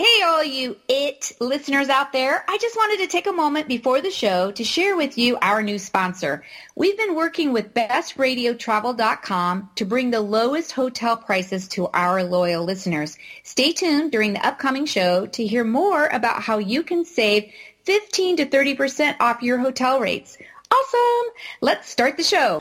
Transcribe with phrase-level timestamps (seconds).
[0.00, 2.44] Hey, all you IT listeners out there.
[2.46, 5.60] I just wanted to take a moment before the show to share with you our
[5.60, 6.44] new sponsor.
[6.76, 13.18] We've been working with bestradiotravel.com to bring the lowest hotel prices to our loyal listeners.
[13.42, 17.50] Stay tuned during the upcoming show to hear more about how you can save
[17.82, 20.38] 15 to 30% off your hotel rates.
[20.70, 21.32] Awesome!
[21.60, 22.60] Let's start the show.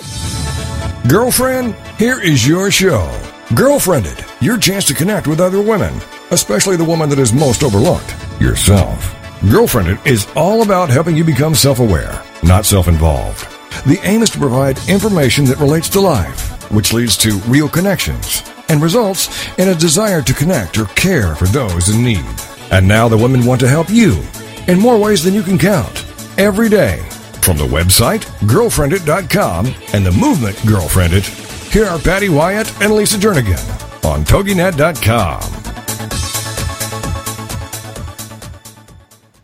[1.07, 3.07] Girlfriend, here is your show.
[3.49, 6.01] Girlfriendit, your chance to connect with other women
[6.31, 9.13] especially the woman that is most overlooked, yourself.
[9.41, 13.47] Girlfriendit is all about helping you become self-aware, not self-involved.
[13.85, 18.43] The aim is to provide information that relates to life, which leads to real connections
[18.69, 22.25] and results in a desire to connect or care for those in need.
[22.71, 24.21] And now the women want to help you
[24.67, 26.05] in more ways than you can count
[26.37, 26.99] every day.
[27.41, 31.25] From the website, girlfriendit.com and the movement Girlfriendit,
[31.71, 33.63] here are Patty Wyatt and Lisa Jernigan
[34.03, 35.66] on TogiNet.com.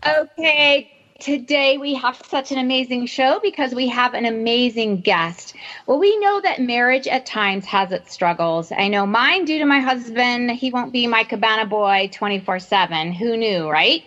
[0.05, 5.55] Okay, today we have such an amazing show because we have an amazing guest.
[5.87, 8.73] Well, we know that marriage at times has its struggles.
[8.73, 10.51] I know mine due to my husband.
[10.51, 13.13] He won't be my cabana boy 24 7.
[13.13, 14.03] Who knew, right?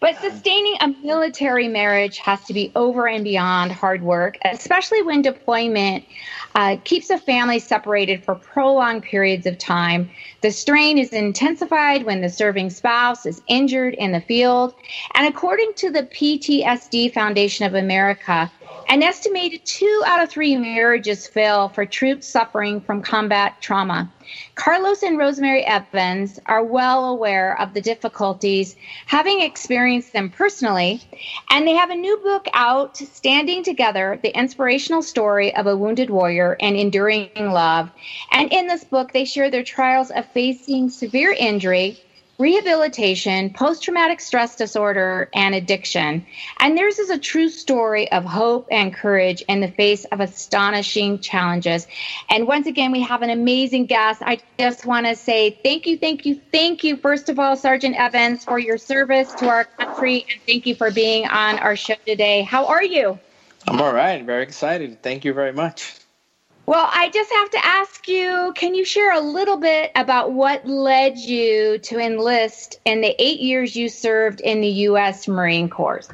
[0.00, 5.20] But sustaining a military marriage has to be over and beyond hard work, especially when
[5.20, 6.06] deployment
[6.54, 10.10] uh, keeps a family separated for prolonged periods of time.
[10.40, 14.74] The strain is intensified when the serving spouse is injured in the field.
[15.14, 18.50] And according to the PTSD Foundation of America,
[18.90, 24.10] an estimated two out of three marriages fail for troops suffering from combat trauma.
[24.56, 28.74] Carlos and Rosemary Evans are well aware of the difficulties,
[29.06, 31.00] having experienced them personally,
[31.50, 36.10] and they have a new book out, Standing Together The Inspirational Story of a Wounded
[36.10, 37.92] Warrior and Enduring Love.
[38.32, 42.00] And in this book, they share their trials of facing severe injury
[42.40, 46.24] rehabilitation, post traumatic stress disorder, and addiction.
[46.58, 51.20] And theirs is a true story of hope and courage in the face of astonishing
[51.20, 51.86] challenges.
[52.30, 54.22] And once again, we have an amazing guest.
[54.24, 57.94] I just want to say thank you, thank you, thank you, first of all, Sergeant
[57.96, 60.26] Evans, for your service to our country.
[60.32, 62.42] And thank you for being on our show today.
[62.42, 63.18] How are you?
[63.68, 64.24] I'm all right.
[64.24, 65.02] Very excited.
[65.02, 65.99] Thank you very much.
[66.70, 70.68] Well, I just have to ask you can you share a little bit about what
[70.68, 75.26] led you to enlist in the eight years you served in the U.S.
[75.26, 76.06] Marine Corps?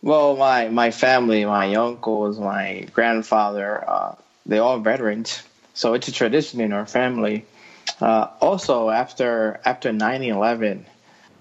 [0.00, 4.14] Well, my, my family, my uncles, my grandfather, uh,
[4.46, 5.42] they're all veterans.
[5.74, 7.44] So it's a tradition in our family.
[8.00, 10.86] Uh, also, after after 9 11,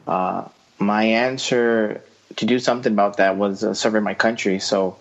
[0.09, 2.01] uh, my answer
[2.35, 4.59] to do something about that was uh, serving my country.
[4.59, 4.97] So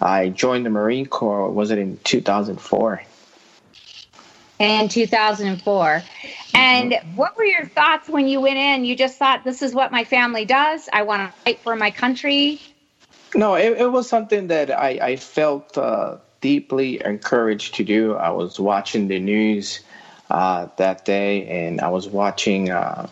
[0.00, 1.50] I joined the Marine Corps.
[1.50, 3.02] Was it in 2004?
[4.58, 6.02] In 2004.
[6.54, 7.16] And mm-hmm.
[7.16, 8.84] what were your thoughts when you went in?
[8.84, 10.88] You just thought, this is what my family does.
[10.92, 12.60] I want to fight for my country.
[13.34, 18.14] No, it, it was something that I, I felt uh, deeply encouraged to do.
[18.14, 19.80] I was watching the news
[20.30, 23.08] uh, that day, and I was watching uh,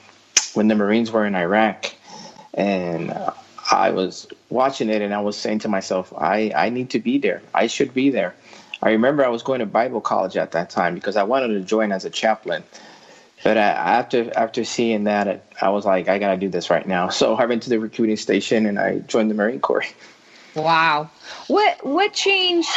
[0.54, 1.92] when the Marines were in Iraq,
[2.54, 3.32] and uh,
[3.70, 7.18] I was watching it and I was saying to myself, I, I need to be
[7.18, 7.42] there.
[7.54, 8.34] I should be there.
[8.82, 11.60] I remember I was going to Bible college at that time because I wanted to
[11.60, 12.62] join as a chaplain.
[13.42, 17.10] But after after seeing that, I was like, I gotta do this right now.
[17.10, 19.84] So I went to the recruiting station and I joined the Marine Corps.
[20.54, 21.10] Wow,
[21.46, 22.68] what what changed?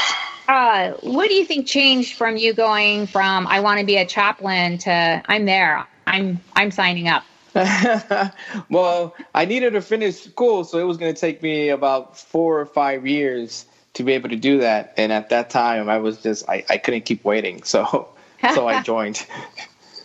[0.47, 4.05] Uh, what do you think changed from you going from I want to be a
[4.05, 7.23] chaplain to I'm there, I'm I'm signing up?
[8.70, 12.59] well, I needed to finish school, so it was going to take me about four
[12.59, 14.94] or five years to be able to do that.
[14.97, 18.09] And at that time, I was just I, I couldn't keep waiting, so
[18.53, 19.25] so I joined.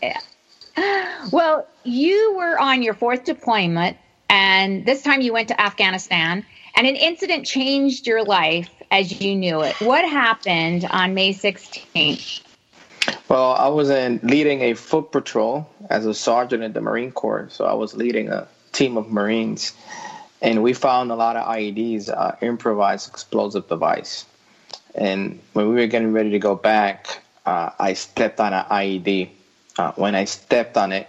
[0.02, 0.20] yeah.
[1.30, 3.96] Well, you were on your fourth deployment,
[4.28, 6.44] and this time you went to Afghanistan,
[6.76, 9.80] and an incident changed your life as you knew it.
[9.80, 12.43] What happened on May 16th?
[13.34, 17.48] Well, I was in leading a foot patrol as a sergeant in the Marine Corps,
[17.50, 19.72] so I was leading a team of Marines,
[20.40, 24.24] and we found a lot of IEDs, uh, improvised explosive device.
[24.94, 29.30] And when we were getting ready to go back, uh, I stepped on an IED.
[29.80, 31.08] Uh, when I stepped on it,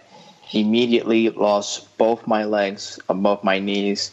[0.51, 4.09] immediately lost both my legs above my knees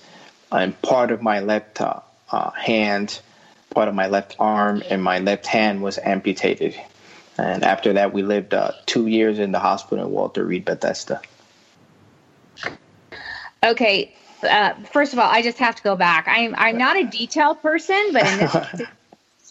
[0.50, 2.00] and part of my left uh,
[2.30, 3.22] uh, hand,
[3.70, 6.78] part of my left arm, and my left hand was amputated.
[7.38, 11.20] And after that, we lived uh, two years in the hospital in Walter Reed, Bethesda.
[13.62, 14.14] Okay.
[14.42, 16.26] Uh, first of all, I just have to go back.
[16.26, 18.38] I'm I'm not a detail person, but in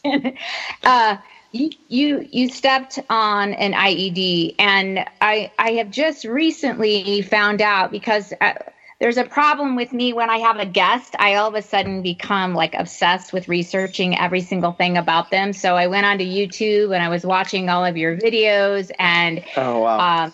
[0.03, 0.35] this,
[0.83, 1.17] uh,
[1.51, 7.91] you you you stepped on an IED, and I I have just recently found out
[7.91, 8.33] because.
[8.39, 8.53] Uh,
[9.01, 11.15] there's a problem with me when I have a guest.
[11.17, 15.53] I all of a sudden become like obsessed with researching every single thing about them.
[15.53, 19.79] So I went onto YouTube and I was watching all of your videos and oh
[19.79, 20.25] wow.
[20.25, 20.33] Um,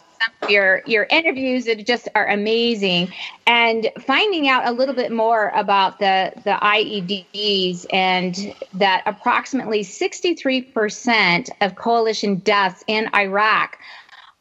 [0.49, 3.13] your your interviews that just are amazing
[3.45, 11.49] and finding out a little bit more about the the IEDs and that approximately 63%
[11.61, 13.77] of coalition deaths in Iraq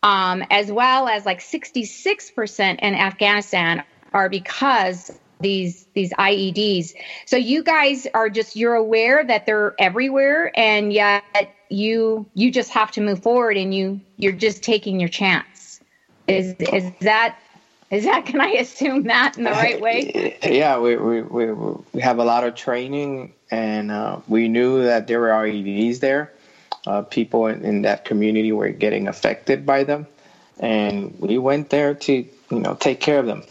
[0.03, 5.11] um, as well as like 66% in Afghanistan are because
[5.41, 6.95] these these IEDs.
[7.27, 11.23] So you guys are just you're aware that they're everywhere and yet
[11.69, 15.81] you you just have to move forward and you you're just taking your chance.
[16.27, 17.37] Is is that
[17.91, 20.37] is that can I assume that in the right way?
[20.43, 21.53] Yeah, we we we,
[21.93, 26.33] we have a lot of training and uh, we knew that there were IEDs there.
[26.87, 30.07] Uh, people in, in that community were getting affected by them
[30.61, 33.43] and we went there to you know take care of them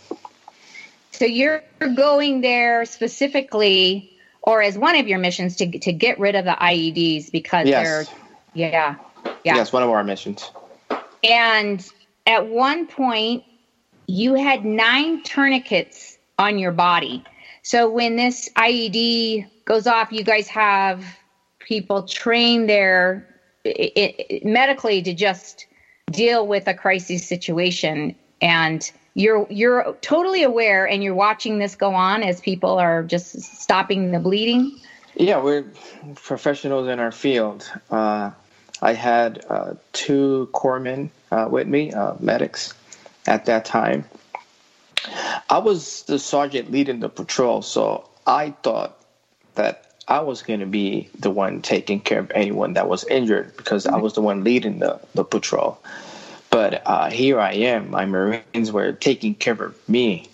[1.18, 1.64] so you're
[1.96, 6.58] going there specifically, or as one of your missions to to get rid of the
[6.60, 8.08] IEDs because yes.
[8.08, 8.18] they're
[8.54, 8.96] yeah
[9.44, 9.56] yeah.
[9.56, 10.52] Yes, one of our missions.
[11.24, 11.88] And
[12.26, 13.44] at one point,
[14.08, 17.24] you had nine tourniquets on your body.
[17.64, 21.04] So when this IED goes off, you guys have
[21.60, 23.28] people trained there
[23.64, 25.66] it, it, medically to just
[26.12, 31.96] deal with a crisis situation and you're you're totally aware and you're watching this go
[31.96, 34.78] on as people are just stopping the bleeding?
[35.16, 35.66] Yeah we're
[36.16, 37.70] professionals in our field.
[37.90, 38.32] Uh,
[38.82, 42.74] i had uh, two corpsmen uh, with me uh, medics
[43.26, 44.04] at that time.
[45.50, 49.00] I was the sergeant leading the patrol so i thought
[49.54, 53.56] that i was going to be the one taking care of anyone that was injured
[53.56, 55.80] because i was the one leading the, the patrol
[56.56, 57.92] but uh, here I am.
[57.92, 60.30] My Marines were taking care of me.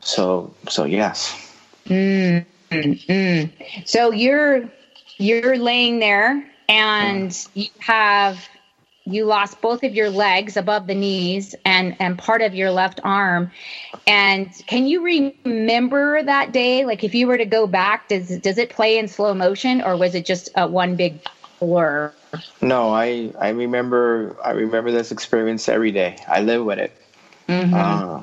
[0.00, 1.52] So so yes.
[1.84, 3.52] Mm, mm,
[3.84, 4.70] So you're
[5.18, 7.48] you're laying there and mm.
[7.52, 8.48] you have
[9.04, 12.98] you lost both of your legs above the knees and and part of your left
[13.04, 13.50] arm
[14.06, 18.58] and can you remember that day like if you were to go back does does
[18.58, 21.20] it play in slow motion or was it just a one big
[21.60, 22.12] blur
[22.60, 26.16] no, I I remember I remember this experience every day.
[26.28, 26.92] I live with it.
[27.48, 27.74] Mm-hmm.
[27.74, 28.22] Uh,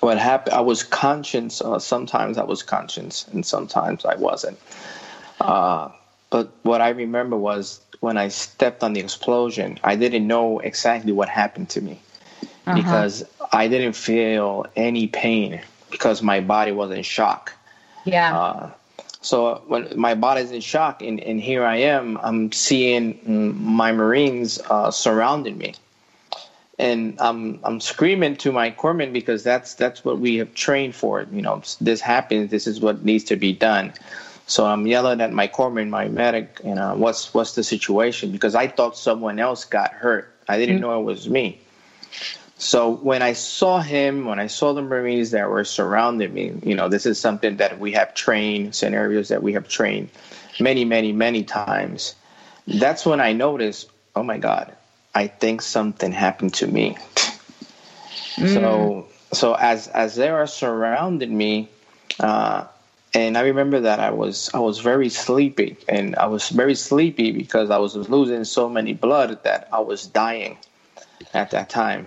[0.00, 0.54] what happened?
[0.54, 1.60] I was conscious.
[1.60, 4.58] Uh, sometimes I was conscious, and sometimes I wasn't.
[5.40, 5.90] Uh,
[6.30, 9.78] but what I remember was when I stepped on the explosion.
[9.84, 12.00] I didn't know exactly what happened to me
[12.66, 12.74] uh-huh.
[12.74, 15.60] because I didn't feel any pain
[15.90, 17.52] because my body was in shock.
[18.04, 18.38] Yeah.
[18.38, 18.70] Uh,
[19.22, 23.20] so when my body's in shock, and, and here I am, I'm seeing
[23.62, 25.74] my Marines uh, surrounding me,
[26.78, 31.26] and I'm I'm screaming to my corpsmen because that's that's what we have trained for.
[31.30, 32.50] You know, this happens.
[32.50, 33.92] This is what needs to be done.
[34.46, 38.32] So I'm yelling at my corpsman, my medic, you know, what's what's the situation?
[38.32, 40.34] Because I thought someone else got hurt.
[40.48, 40.86] I didn't mm-hmm.
[40.86, 41.60] know it was me.
[42.60, 46.74] So when I saw him, when I saw the Marines that were surrounding me, you
[46.74, 50.10] know, this is something that we have trained, scenarios that we have trained
[50.60, 52.14] many, many, many times.
[52.66, 54.76] That's when I noticed, oh my God,
[55.14, 56.98] I think something happened to me.
[58.36, 58.52] Mm.
[58.52, 61.70] So, so as as they are surrounding me,
[62.20, 62.66] uh,
[63.14, 67.32] and I remember that I was I was very sleepy, and I was very sleepy
[67.32, 70.58] because I was losing so many blood that I was dying
[71.32, 72.06] at that time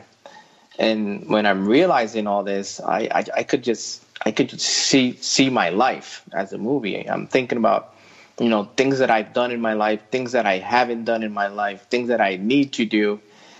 [0.80, 5.50] and when I'm realizing all this, I, I, I could just I could see see
[5.50, 7.08] my life as a movie.
[7.08, 7.94] I'm thinking about
[8.39, 11.34] you know things that I've done in my life, things that I haven't done in
[11.34, 13.20] my life, things that I need to do.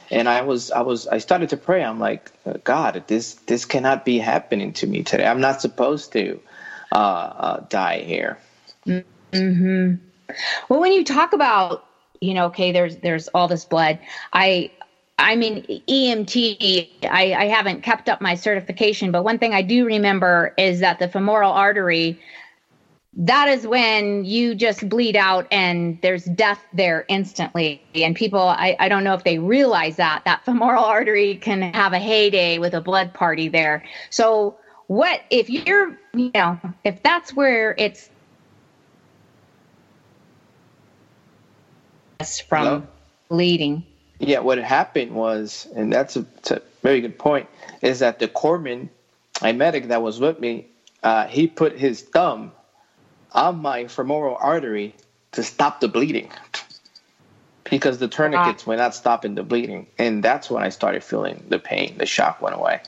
[0.10, 1.84] And I was I was I started to pray.
[1.84, 2.32] I'm like,
[2.64, 5.26] God, this this cannot be happening to me today.
[5.26, 6.40] I'm not supposed to
[6.92, 8.38] uh, uh, die here.
[8.86, 9.96] Hmm.
[10.70, 11.86] Well, when you talk about
[12.22, 14.00] you know, okay, there's there's all this blood.
[14.32, 14.72] I
[15.20, 16.90] I'm in EMT.
[17.04, 21.00] I, I haven't kept up my certification, but one thing I do remember is that
[21.00, 22.20] the femoral artery,
[23.16, 27.84] that is when you just bleed out and there's death there instantly.
[27.96, 31.94] And people, I, I don't know if they realize that, that femoral artery can have
[31.94, 33.84] a heyday with a blood party there.
[34.10, 38.12] So, what if you're, you know, if that's where it's
[42.50, 42.88] from Hello?
[43.30, 43.86] bleeding?
[44.26, 47.48] Yeah, what had happened was, and that's a, a very good point,
[47.82, 48.90] is that the corpsman,
[49.42, 50.68] a medic that was with me,
[51.04, 52.52] uh, he put his thumb
[53.34, 54.96] on my femoral artery
[55.34, 56.32] to stop the bleeding
[57.66, 59.88] because the tourniquets were not stopping the bleeding.
[59.98, 61.98] And that's when I started feeling the pain.
[61.98, 62.80] The shock went away.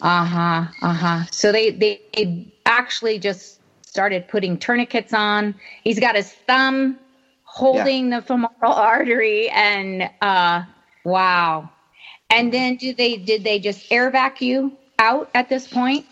[0.00, 0.66] Uh huh.
[0.82, 1.24] Uh huh.
[1.30, 5.54] So they, they actually just started putting tourniquets on.
[5.84, 6.98] He's got his thumb
[7.44, 8.20] holding yeah.
[8.20, 10.62] the femoral artery, and uh,
[11.04, 11.70] wow.
[12.28, 16.06] And then did they did they just air vac you out at this point?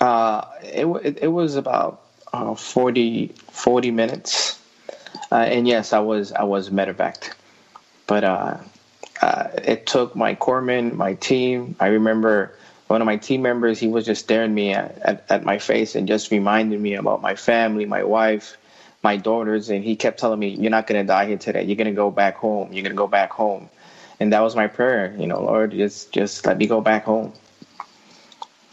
[0.00, 4.60] Uh, it it, it was about uh, 40, 40 minutes,
[5.30, 7.32] uh, and yes, I was I was medevaced,
[8.06, 8.56] but uh,
[9.22, 11.76] uh, it took my corpsman, my team.
[11.80, 12.54] I remember
[12.92, 15.94] one of my team members, he was just staring me at, at, at my face
[15.94, 18.58] and just reminding me about my family, my wife,
[19.02, 19.70] my daughters.
[19.70, 21.62] And he kept telling me, You're not going to die here today.
[21.62, 22.72] You're going to go back home.
[22.72, 23.70] You're going to go back home.
[24.22, 27.32] And that was my prayer, you know, Lord, just, just let me go back home.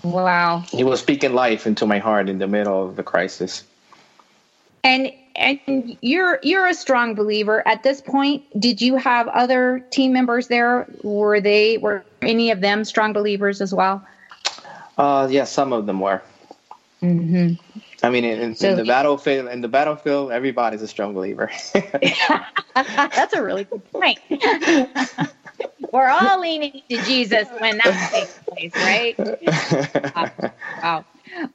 [0.03, 0.60] Wow.
[0.70, 3.63] He was speaking life into my heart in the middle of the crisis.
[4.84, 10.12] And and you're you're a strong believer at this point did you have other team
[10.12, 14.06] members there were they were any of them strong believers as well
[14.98, 16.22] uh yeah some of them were
[17.01, 17.53] mm-hmm.
[18.03, 21.50] i mean in, so, in, the battlefield in the battlefield everybody's a strong believer
[22.75, 24.20] that's a really good point
[25.94, 29.16] we're all leaning to jesus when that takes place right
[30.16, 30.32] wow.
[30.84, 31.06] wow.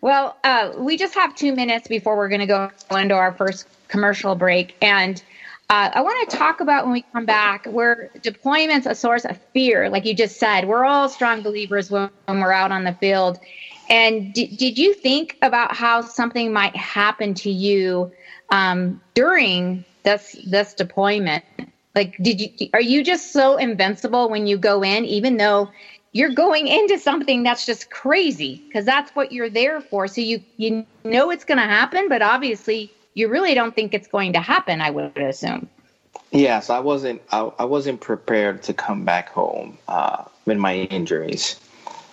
[0.01, 3.67] Well, uh, we just have two minutes before we're going to go into our first
[3.89, 4.75] commercial break.
[4.81, 5.23] And
[5.71, 9.39] uh, I want to talk about when we come back where deployment's a source of
[9.53, 10.67] fear, like you just said.
[10.67, 13.39] We're all strong believers when, when we're out on the field.
[13.89, 18.13] And d- did you think about how something might happen to you
[18.51, 21.45] um, during this this deployment?
[21.95, 25.71] Like, did you are you just so invincible when you go in, even though
[26.13, 30.09] you're going into something that's just crazy because that's what you're there for.
[30.09, 34.09] So you you know it's going to happen, but obviously you really don't think it's
[34.09, 34.81] going to happen.
[34.81, 35.69] I would assume.
[36.31, 37.23] Yes, I wasn't.
[37.31, 41.61] I, I wasn't prepared to come back home uh, with my injuries.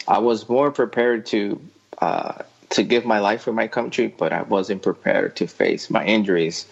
[0.07, 1.61] I was more prepared to
[1.99, 6.05] uh, to give my life for my country, but I wasn't prepared to face my
[6.05, 6.65] injuries,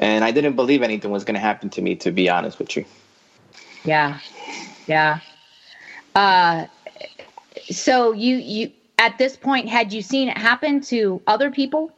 [0.00, 1.94] and I didn't believe anything was going to happen to me.
[1.96, 2.84] To be honest with you.
[3.84, 4.18] Yeah,
[4.88, 5.20] yeah.
[6.14, 6.66] Uh,
[7.70, 11.92] so you you at this point had you seen it happen to other people?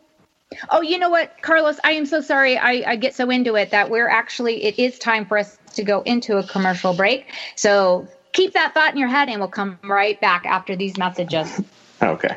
[0.68, 1.80] Oh, you know what, Carlos?
[1.82, 2.59] I am so sorry.
[2.59, 5.82] I, I get so into it that we're actually it is time for us to
[5.82, 7.32] go into a commercial break.
[7.56, 11.61] So keep that thought in your head, and we'll come right back after these messages.
[12.02, 12.37] Okay.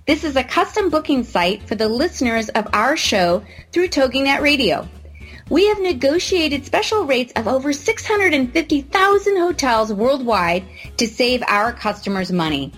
[0.06, 4.88] This is a custom booking site for the listeners of our show through TogiNet Radio.
[5.50, 10.64] We have negotiated special rates of over 650,000 hotels worldwide
[10.98, 12.72] to save our customers money.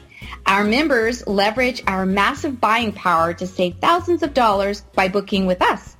[0.46, 5.62] Our members leverage our massive buying power to save thousands of dollars by booking with
[5.62, 5.96] us.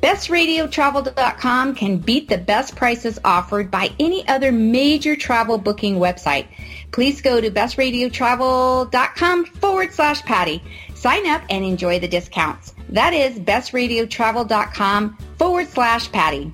[0.00, 6.46] BestRadioTravel.com can beat the best prices offered by any other major travel booking website.
[6.92, 10.62] Please go to bestradiotravel.com forward slash Patty.
[10.94, 12.75] Sign up and enjoy the discounts.
[12.90, 16.52] That is bestradiotravel.com forward slash Patty.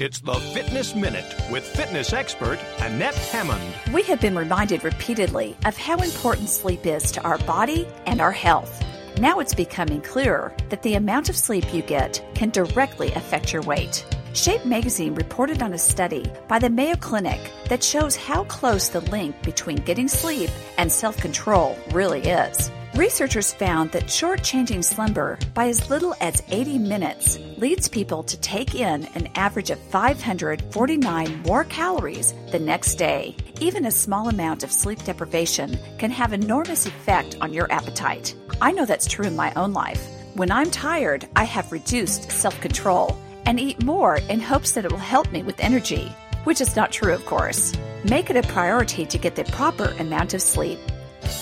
[0.00, 3.62] It's the Fitness Minute with fitness expert Annette Hammond.
[3.92, 8.32] We have been reminded repeatedly of how important sleep is to our body and our
[8.32, 8.82] health.
[9.18, 13.60] Now it's becoming clearer that the amount of sleep you get can directly affect your
[13.60, 14.06] weight.
[14.32, 19.00] Shape magazine reported on a study by the Mayo Clinic that shows how close the
[19.00, 22.70] link between getting sleep and self control really is.
[22.94, 28.76] Researchers found that shortchanging slumber by as little as 80 minutes leads people to take
[28.76, 33.34] in an average of 549 more calories the next day.
[33.60, 38.34] Even a small amount of sleep deprivation can have enormous effect on your appetite.
[38.60, 40.06] I know that's true in my own life.
[40.34, 44.90] When I'm tired, I have reduced self control and eat more in hopes that it
[44.90, 46.12] will help me with energy,
[46.44, 47.76] which is not true, of course.
[48.04, 50.78] Make it a priority to get the proper amount of sleep.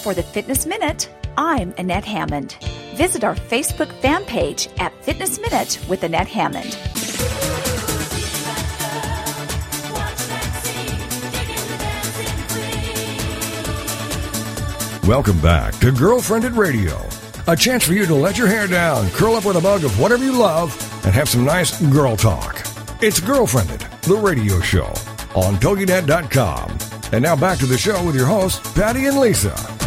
[0.02, 2.56] For the Fitness Minute, I'm Annette Hammond.
[2.94, 6.76] Visit our Facebook fan page at Fitness Minute with Annette Hammond.
[15.08, 17.00] Welcome back to Girlfriendit Radio,
[17.50, 19.98] a chance for you to let your hair down, curl up with a mug of
[19.98, 20.70] whatever you love,
[21.08, 22.58] and have some nice girl talk.
[23.00, 24.88] It's Girlfriendit, the radio show
[25.34, 26.78] on TogiNet.com.
[27.12, 29.77] And now back to the show with your hosts, Patty and Lisa.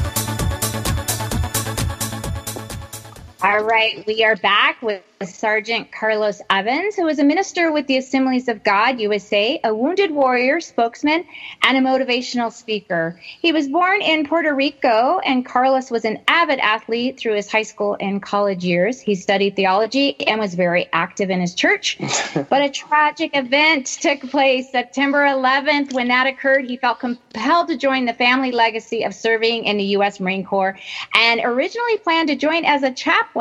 [3.51, 7.97] All right, we are back with Sergeant Carlos Evans, who is a minister with the
[7.97, 11.25] Assemblies of God USA, a wounded warrior spokesman,
[11.61, 13.19] and a motivational speaker.
[13.41, 17.63] He was born in Puerto Rico, and Carlos was an avid athlete through his high
[17.63, 19.01] school and college years.
[19.01, 21.97] He studied theology and was very active in his church.
[22.49, 25.93] but a tragic event took place September 11th.
[25.93, 29.83] When that occurred, he felt compelled to join the family legacy of serving in the
[29.97, 30.19] U.S.
[30.21, 30.77] Marine Corps
[31.15, 33.40] and originally planned to join as a chaplain.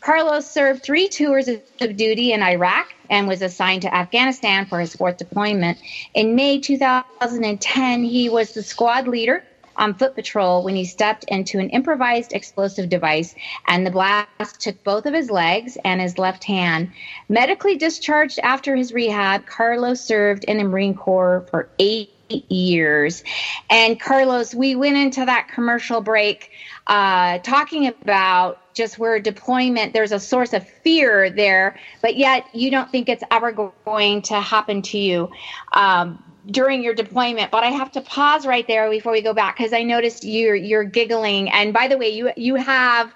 [0.00, 4.94] Carlos served three tours of duty in Iraq and was assigned to Afghanistan for his
[4.94, 5.78] fourth deployment.
[6.14, 9.42] In May 2010, he was the squad leader
[9.76, 13.34] on foot patrol when he stepped into an improvised explosive device
[13.66, 16.92] and the blast took both of his legs and his left hand.
[17.28, 23.22] Medically discharged after his rehab, Carlos served in the Marine Corps for eight years.
[23.70, 26.50] And Carlos, we went into that commercial break
[26.86, 32.70] uh, talking about just where deployment there's a source of fear there but yet you
[32.70, 33.50] don't think it's ever
[33.84, 35.30] going to happen to you
[35.72, 37.50] um, during your deployment.
[37.50, 40.54] But i have to pause right there before we go back because i noticed you're
[40.54, 41.48] you're giggling.
[41.50, 43.12] And by the way you you have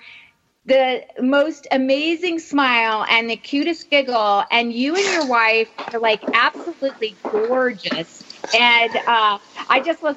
[0.67, 4.45] the most amazing smile and the cutest giggle.
[4.51, 8.23] And you and your wife are like absolutely gorgeous
[8.55, 10.17] and uh, i just was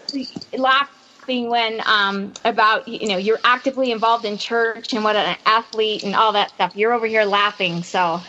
[0.58, 0.90] laughing
[1.28, 6.16] when um, about you know you're actively involved in church and what an athlete and
[6.16, 6.76] all that stuff.
[6.76, 8.20] You're over here laughing, so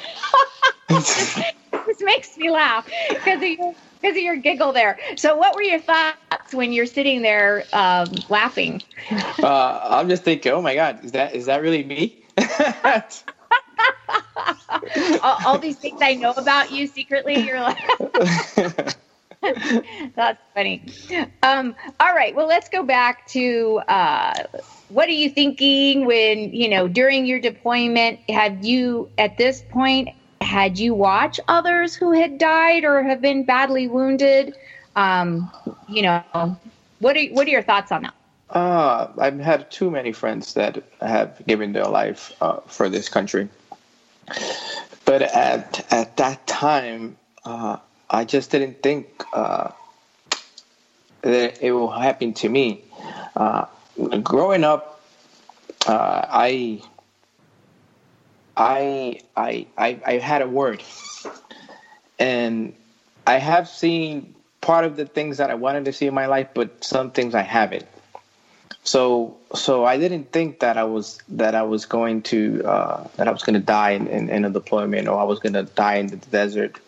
[0.88, 4.98] this makes me laugh because of your because of your giggle there.
[5.16, 8.82] So, what were your thoughts when you're sitting there um, laughing?
[9.42, 12.20] uh, I'm just thinking, oh my god, is that is that really me?
[15.22, 18.96] all, all, these things I know about you secretly, you're like.
[20.14, 20.82] That's funny.
[21.42, 22.34] Um, all right.
[22.34, 24.44] Well, let's go back to uh,
[24.88, 30.08] what are you thinking when, you know, during your deployment, had you, at this point,
[30.40, 34.54] had you watched others who had died or have been badly wounded?
[34.96, 35.50] Um,
[35.88, 36.22] you know,
[37.00, 38.14] what are, what are your thoughts on that?
[38.50, 43.48] Uh, I've had too many friends that have given their life uh, for this country.
[45.04, 47.78] But at, at that time, uh,
[48.14, 49.72] I just didn't think uh,
[51.22, 52.84] that it will happen to me.
[53.34, 53.66] Uh,
[54.22, 55.00] growing up,
[55.88, 56.80] uh, I,
[58.56, 60.80] I, I, I, I had a word,
[62.20, 62.72] and
[63.26, 66.50] I have seen part of the things that I wanted to see in my life,
[66.54, 67.86] but some things I haven't.
[68.84, 73.26] So, so I didn't think that I was that I was going to uh, that
[73.26, 75.64] I was going to die in, in, in, a deployment or I was going to
[75.64, 76.78] die in the desert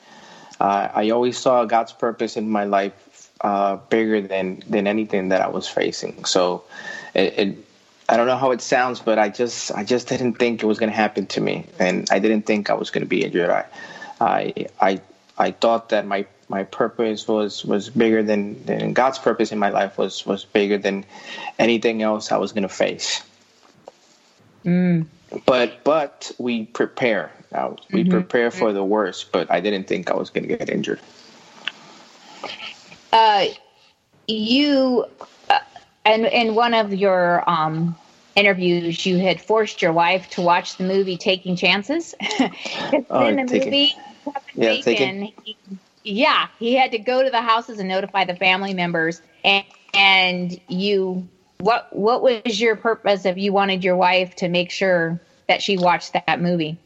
[0.60, 5.40] uh, I always saw God's purpose in my life uh, bigger than than anything that
[5.40, 6.24] I was facing.
[6.24, 6.64] So,
[7.14, 7.56] it, it,
[8.08, 10.78] I don't know how it sounds, but I just I just didn't think it was
[10.78, 13.50] going to happen to me, and I didn't think I was going to be injured.
[13.50, 13.66] I,
[14.20, 15.00] I I
[15.38, 19.70] I thought that my my purpose was was bigger than, than God's purpose in my
[19.70, 21.04] life was was bigger than
[21.58, 23.22] anything else I was going to face.
[24.64, 25.06] Mm.
[25.44, 27.84] But but we prepare out.
[27.92, 28.10] We mm-hmm.
[28.10, 31.00] prepare for the worst, but I didn't think I was going to get injured.
[33.12, 33.46] Uh,
[34.28, 35.04] you,
[35.48, 35.58] uh,
[36.04, 37.96] and in one of your um,
[38.34, 42.14] interviews, you had forced your wife to watch the movie Taking Chances.
[43.10, 43.94] oh, in the taking, movie,
[44.54, 45.32] yeah, Bacon, taking...
[45.44, 45.56] he,
[46.04, 50.60] yeah, he had to go to the houses and notify the family members, and, and
[50.68, 51.28] you.
[51.58, 55.78] What what was your purpose if you wanted your wife to make sure that she
[55.78, 56.78] watched that movie?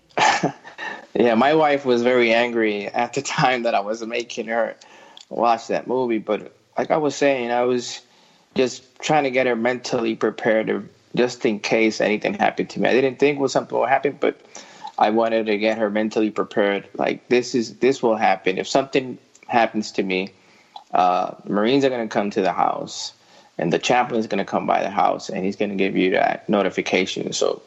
[1.15, 4.77] yeah, my wife was very angry at the time that I was making her
[5.29, 6.19] watch that movie.
[6.19, 8.01] But like I was saying, I was
[8.55, 12.89] just trying to get her mentally prepared just in case anything happened to me.
[12.89, 14.41] I didn't think was something would happen, but
[14.99, 16.89] I wanted to get her mentally prepared.
[16.95, 20.29] Like this is this will happen if something happens to me.
[20.93, 23.13] Uh, Marines are going to come to the house,
[23.59, 25.97] and the chaplain is going to come by the house, and he's going to give
[25.97, 27.33] you that notification.
[27.33, 27.63] So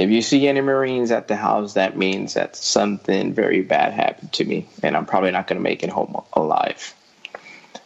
[0.00, 4.32] if you see any Marines at the house, that means that something very bad happened
[4.34, 6.94] to me, and I'm probably not going to make it home alive.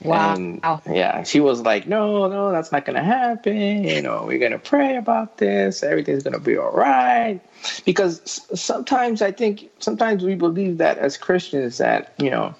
[0.02, 0.34] Wow.
[0.34, 3.84] And yeah, she was like, no, no, that's not going to happen.
[3.84, 5.82] You know, we're going to pray about this.
[5.82, 7.40] Everything's going to be all right.
[7.86, 12.54] Because sometimes I think, sometimes we believe that as Christians that, you know,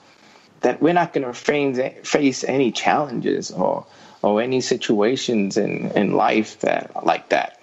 [0.62, 3.84] that we're not going to face any challenges or,
[4.22, 7.53] or any situations in, in life that like that.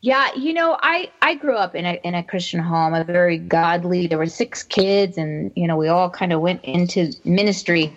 [0.00, 3.36] Yeah, you know, I I grew up in a in a Christian home, a very
[3.36, 4.06] godly.
[4.06, 7.96] There were six kids, and you know, we all kind of went into ministry.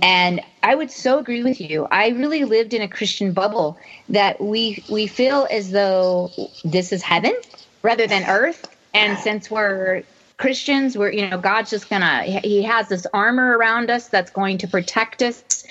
[0.00, 1.86] And I would so agree with you.
[1.90, 3.78] I really lived in a Christian bubble
[4.08, 6.30] that we we feel as though
[6.64, 7.34] this is heaven
[7.82, 8.66] rather than earth.
[8.94, 10.04] And since we're
[10.36, 14.58] Christians, we're you know, God's just gonna He has this armor around us that's going
[14.58, 15.64] to protect us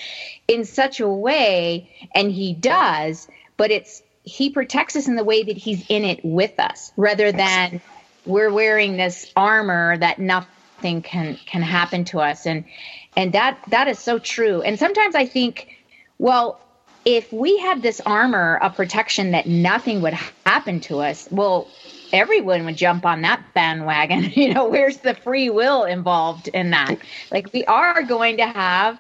[0.50, 3.30] in such a way, and He does.
[3.56, 7.32] But it's he protects us in the way that he's in it with us rather
[7.32, 7.82] than
[8.26, 12.46] we're wearing this armor that nothing can can happen to us.
[12.46, 12.66] And
[13.16, 14.62] and that that is so true.
[14.62, 15.78] And sometimes i think
[16.18, 16.60] well
[17.06, 20.14] if we had this armor of protection that nothing would
[20.46, 21.68] happen to us well
[22.12, 24.32] everyone would jump on that bandwagon.
[24.36, 26.98] You know where's the free will involved in that?
[27.32, 29.00] Like we are going to have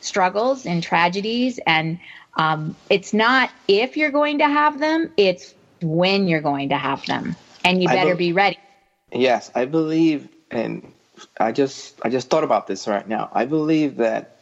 [0.00, 1.98] struggles and tragedies and
[2.34, 7.04] um, it's not if you're going to have them, it's when you're going to have
[7.06, 7.36] them.
[7.64, 8.58] And you better be, be ready.
[9.12, 10.92] Yes, I believe, and
[11.38, 13.28] I just I just thought about this right now.
[13.32, 14.36] I believe that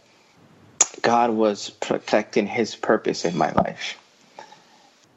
[1.02, 3.98] God was protecting His purpose in my life,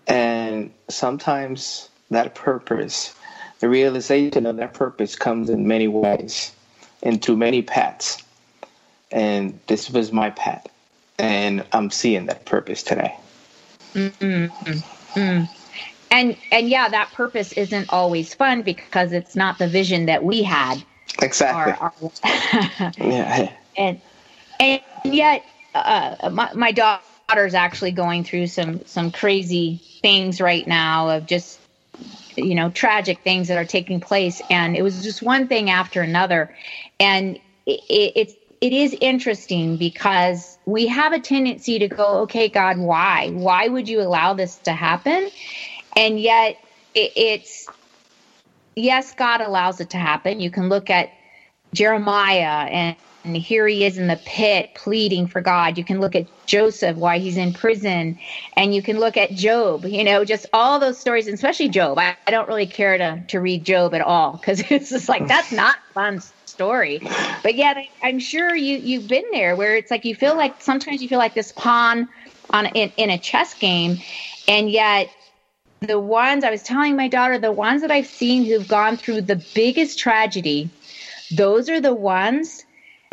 [0.08, 3.16] and sometimes that purpose,
[3.60, 6.52] the realization of that purpose, comes in many ways,
[7.04, 8.22] and through many paths.
[9.12, 10.66] And this was my path
[11.20, 13.16] and I'm seeing that purpose today.
[13.94, 15.44] Mm-hmm.
[16.12, 20.44] And and yeah, that purpose isn't always fun because it's not the vision that we
[20.44, 20.84] had.
[21.22, 21.74] Exactly.
[21.74, 23.52] Our, our yeah.
[23.78, 24.02] And
[24.60, 31.10] and yet, uh, my my daughter's actually going through some some crazy things right now
[31.10, 31.60] of just
[32.36, 36.02] you know tragic things that are taking place, and it was just one thing after
[36.02, 36.56] another,
[37.00, 42.78] and it, it's it is interesting because we have a tendency to go, okay, God,
[42.78, 43.30] why?
[43.32, 45.30] Why would you allow this to happen?
[45.96, 46.58] And yet
[46.96, 47.68] it, it's,
[48.76, 50.40] yes, God allows it to happen.
[50.40, 51.10] You can look at
[51.74, 52.96] Jeremiah and,
[53.26, 55.78] and here he is in the pit pleading for God.
[55.78, 58.20] You can look at Joseph, why he's in prison,
[58.58, 61.98] and you can look at Job, you know, just all those stories, and especially Job.
[61.98, 65.28] I, I don't really care to, to read Job at all because it's just like,
[65.28, 66.22] that's not fun
[66.54, 67.02] story.
[67.42, 70.62] But yet, I, am sure you you've been there where it's like you feel like
[70.62, 72.08] sometimes you feel like this pawn
[72.52, 73.98] on in, in a chess game,
[74.48, 75.10] and yet
[75.82, 79.22] the ones I was telling my daughter, the ones that I've seen who've gone through
[79.22, 80.70] the biggest tragedy,
[81.36, 82.64] those are the ones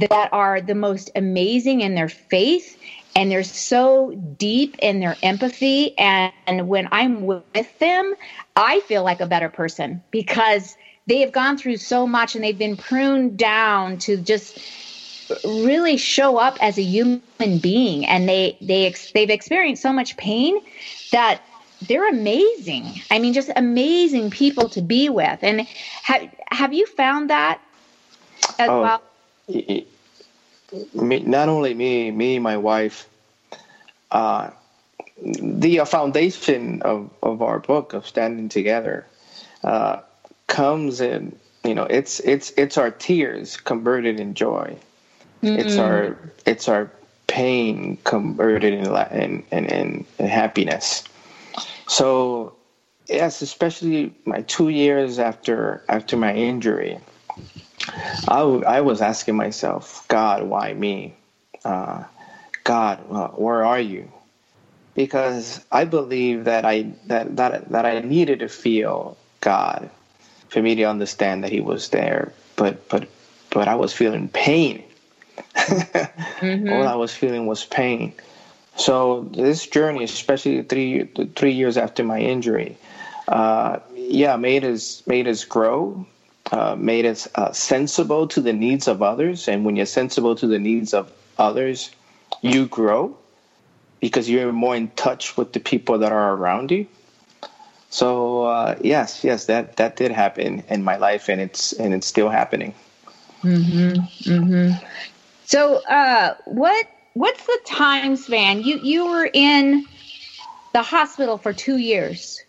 [0.09, 2.79] that are the most amazing in their faith
[3.17, 8.15] and they're so deep in their empathy and, and when i'm with them
[8.57, 10.77] i feel like a better person because
[11.11, 14.61] they have gone through so much and they've been pruned down to just
[15.45, 18.07] really show up as a human being.
[18.07, 20.61] And they they ex- they've experienced so much pain
[21.11, 21.43] that
[21.89, 22.85] they're amazing.
[23.11, 25.41] I mean just amazing people to be with.
[25.43, 25.67] And
[26.05, 27.61] have have you found that
[28.61, 29.03] as oh, well?
[30.95, 33.09] me, not only me me my wife
[34.13, 34.51] uh,
[35.21, 39.07] the foundation of, of our book of standing together
[39.65, 40.03] uh,
[40.51, 44.77] comes in you know it's it's it's our tears converted in joy.
[45.43, 45.59] Mm-hmm.
[45.59, 46.91] it's our it's our
[47.29, 51.05] pain converted in in, in, in happiness.
[51.89, 52.57] So
[53.09, 56.99] yes especially my two years after after my injury
[58.29, 61.15] I, w- I was asking myself god why me?
[61.65, 62.05] Uh,
[62.65, 64.11] god uh, where are you?
[64.95, 69.91] Because i believe that i that, that that i needed to feel god
[70.51, 72.35] for me to understand that he was there.
[72.57, 73.09] But but
[73.51, 74.85] but I was feeling pain.
[75.57, 76.69] mm-hmm.
[76.73, 78.15] All I was feeling was pain.
[78.77, 81.05] So this journey, especially three
[81.37, 82.79] three years after my injury,
[83.29, 86.07] uh, yeah, made us made us grow,
[86.53, 89.49] uh, made us uh, sensible to the needs of others.
[89.49, 91.91] And when you're sensible to the needs of others,
[92.43, 93.17] you grow.
[94.01, 96.87] because you're more in touch with the people that are around you.
[97.91, 102.07] So uh, yes, yes, that that did happen in my life, and it's and it's
[102.07, 102.75] still happening.
[103.43, 104.31] Mm-hmm.
[104.31, 104.85] Mm-hmm.
[105.45, 108.63] So, uh, what what's the time span?
[108.63, 109.85] You you were in
[110.73, 112.41] the hospital for two years,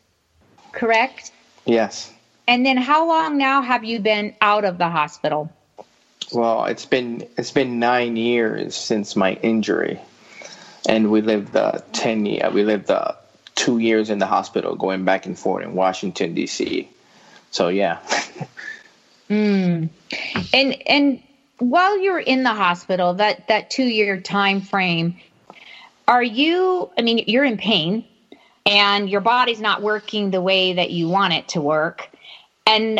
[0.71, 1.31] correct?
[1.65, 2.13] Yes.
[2.47, 5.49] And then, how long now have you been out of the hospital?
[6.31, 9.99] Well, it's been it's been nine years since my injury,
[10.87, 13.13] and we lived the ten year We lived uh,
[13.55, 16.87] two years in the hospital, going back and forth in Washington D.C.
[17.51, 17.99] So yeah.
[19.29, 19.89] mm.
[20.53, 21.21] And and
[21.59, 25.15] while you're in the hospital, that that two year time frame,
[26.07, 26.89] are you?
[26.97, 28.03] I mean, you're in pain,
[28.65, 32.09] and your body's not working the way that you want it to work,
[32.65, 32.99] and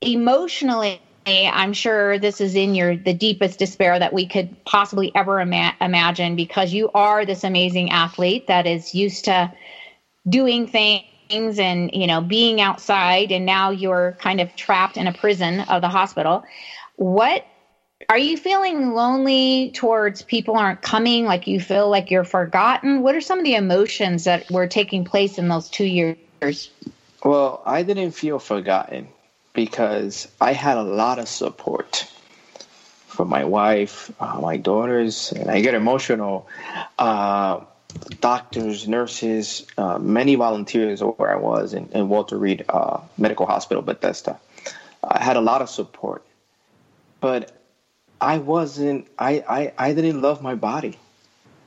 [0.00, 1.00] emotionally.
[1.26, 5.74] I'm sure this is in your the deepest despair that we could possibly ever ima-
[5.78, 9.52] imagine because you are this amazing athlete that is used to
[10.28, 15.12] doing things and you know being outside and now you're kind of trapped in a
[15.12, 16.44] prison of the hospital.
[16.96, 17.44] What
[18.08, 21.24] are you feeling lonely towards people aren't coming?
[21.24, 23.02] Like you feel like you're forgotten?
[23.02, 26.16] What are some of the emotions that were taking place in those two years?
[27.24, 29.08] Well i didn't feel forgotten
[29.52, 32.06] because i had a lot of support
[33.06, 36.46] from my wife uh, my daughters and i get emotional
[36.98, 37.60] uh,
[38.20, 43.82] doctors, nurses, uh, many volunteers where I was in, in Walter Reed uh, Medical Hospital,
[43.82, 44.38] Bethesda.
[45.02, 46.24] I had a lot of support,
[47.20, 47.52] but
[48.20, 49.08] I wasn't.
[49.18, 50.98] I I, I didn't love my body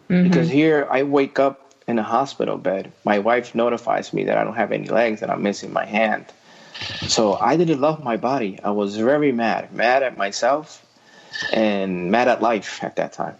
[0.09, 0.27] mm-hmm.
[0.27, 2.91] because here I wake up in a hospital bed.
[3.03, 6.25] My wife notifies me that I don't have any legs and I'm missing my hand.
[7.07, 8.59] So I didn't love my body.
[8.63, 10.85] I was very mad, mad at myself,
[11.53, 13.35] and mad at life at that time.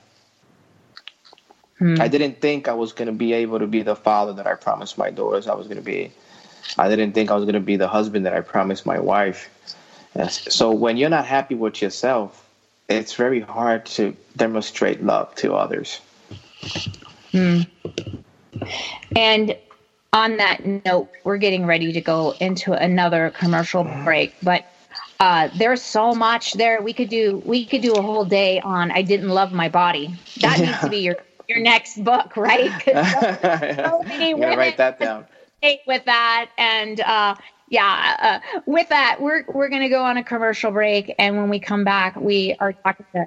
[1.82, 2.00] Hmm.
[2.00, 4.54] I didn't think I was going to be able to be the father that I
[4.54, 6.12] promised my daughters I was going to be.
[6.78, 9.50] I didn't think I was going to be the husband that I promised my wife.
[10.30, 12.48] So when you're not happy with yourself,
[12.88, 16.00] it's very hard to demonstrate love to others.
[17.32, 17.62] Hmm.
[19.16, 19.58] And
[20.14, 24.66] on that note, we're getting ready to go into another commercial break, but
[25.20, 27.42] uh, there's so much there we could do.
[27.46, 30.66] We could do a whole day on "I didn't love my body." That yeah.
[30.66, 31.16] needs to be your
[31.52, 32.72] your next book, right?
[33.86, 35.26] so, many women write that down.
[35.86, 37.36] With that, and uh,
[37.68, 41.50] yeah, uh, with that, we're we're going to go on a commercial break, and when
[41.50, 43.26] we come back, we are talking to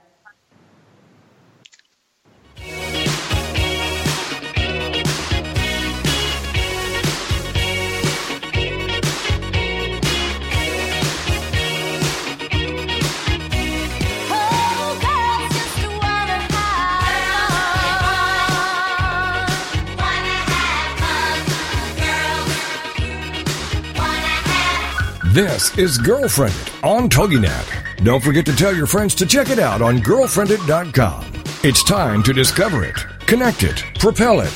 [25.34, 28.04] This is Girlfriendit on TogiNet.
[28.04, 31.42] Don't forget to tell your friends to check it out on girlfriendit.com.
[31.64, 32.94] It's time to discover it,
[33.26, 34.52] connect it, propel it,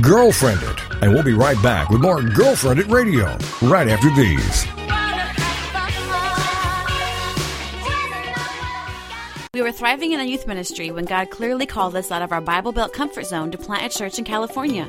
[0.00, 1.02] Girlfriendit.
[1.02, 4.66] And we'll be right back with more Girlfriendit Radio right after these.
[9.52, 12.40] We were thriving in a youth ministry when God clearly called us out of our
[12.40, 14.88] Bible Belt comfort zone to plant a church in California.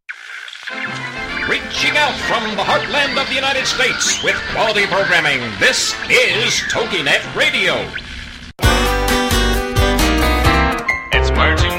[2.01, 7.35] Reaching out from the heartland of the United States with quality programming, this is TogiNet
[7.35, 7.75] Radio.
[11.11, 11.71] It's merging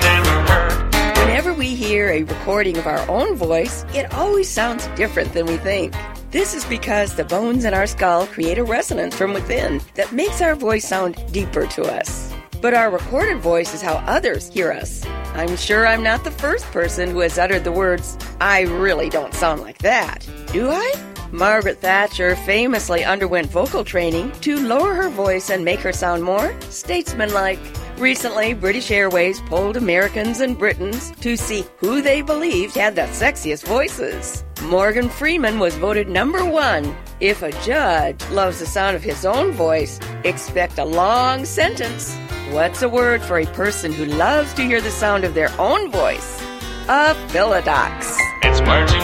[1.21, 5.57] Whenever we hear a recording of our own voice, it always sounds different than we
[5.57, 5.93] think.
[6.31, 10.41] This is because the bones in our skull create a resonance from within that makes
[10.41, 12.32] our voice sound deeper to us.
[12.63, 15.05] But our recorded voice is how others hear us.
[15.35, 19.35] I'm sure I'm not the first person who has uttered the words, I really don't
[19.35, 20.25] sound like that.
[20.53, 20.93] Do I?
[21.33, 26.55] Margaret Thatcher famously underwent vocal training to lower her voice and make her sound more
[26.71, 27.59] statesmanlike.
[27.99, 33.65] Recently, British Airways polled Americans and Britons to see who they believed had the sexiest
[33.65, 34.45] voices.
[34.63, 36.95] Morgan Freeman was voted number one.
[37.19, 42.17] If a judge loves the sound of his own voice, expect a long sentence.
[42.53, 45.91] What's a word for a person who loves to hear the sound of their own
[45.91, 46.39] voice?
[46.87, 48.15] A philodox.
[48.43, 49.01] It's merging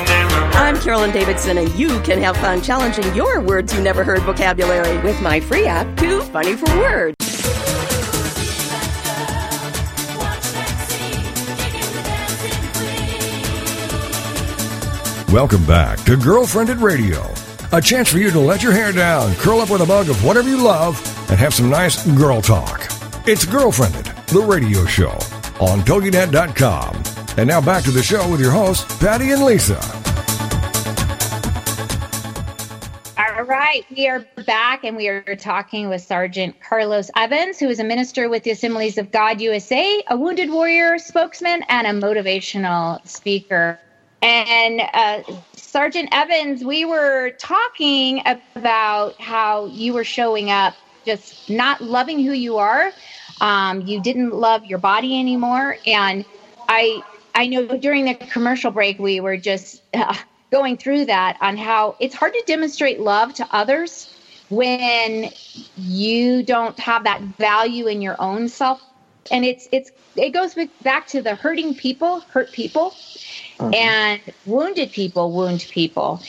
[0.55, 4.99] I'm Carolyn Davidson, and you can have fun challenging your words you never heard vocabulary
[4.99, 7.17] with my free app, Too Funny for Words.
[15.33, 17.33] Welcome back to Girlfriendit Radio,
[17.73, 20.23] a chance for you to let your hair down, curl up with a mug of
[20.23, 22.98] whatever you love, and have some nice girl talk.
[23.27, 25.11] It's Girlfriendit, the radio show
[25.61, 27.03] on TogiNet.com.
[27.37, 29.79] And now back to the show with your hosts, Patty and Lisa.
[33.19, 37.79] All right, we are back and we are talking with Sergeant Carlos Evans, who is
[37.81, 43.07] a minister with the Assemblies of God USA, a wounded warrior spokesman, and a motivational
[43.07, 43.79] speaker.
[44.23, 45.23] And uh,
[45.55, 50.75] Sergeant Evans, we were talking about how you were showing up
[51.09, 52.93] just not loving who you are.
[53.41, 55.77] Um, you didn't love your body anymore.
[55.87, 56.25] And
[56.69, 57.03] I,
[57.35, 60.15] I know during the commercial break, we were just uh,
[60.51, 64.15] going through that on how it's hard to demonstrate love to others
[64.51, 65.31] when
[65.77, 68.83] you don't have that value in your own self
[69.31, 72.95] and it's it's it goes back to the hurting people hurt people
[73.59, 73.71] uh-huh.
[73.75, 76.21] and wounded people wound people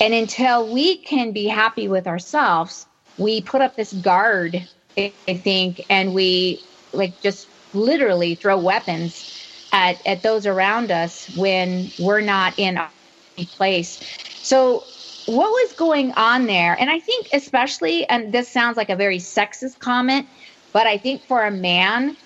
[0.00, 4.66] and until we can be happy with ourselves we put up this guard
[4.98, 9.26] i think and we like just literally throw weapons
[9.72, 13.98] at, at those around us when we're not in a place.
[14.42, 14.86] So,
[15.26, 16.76] what was going on there?
[16.80, 20.26] And I think, especially, and this sounds like a very sexist comment,
[20.72, 22.16] but I think for a man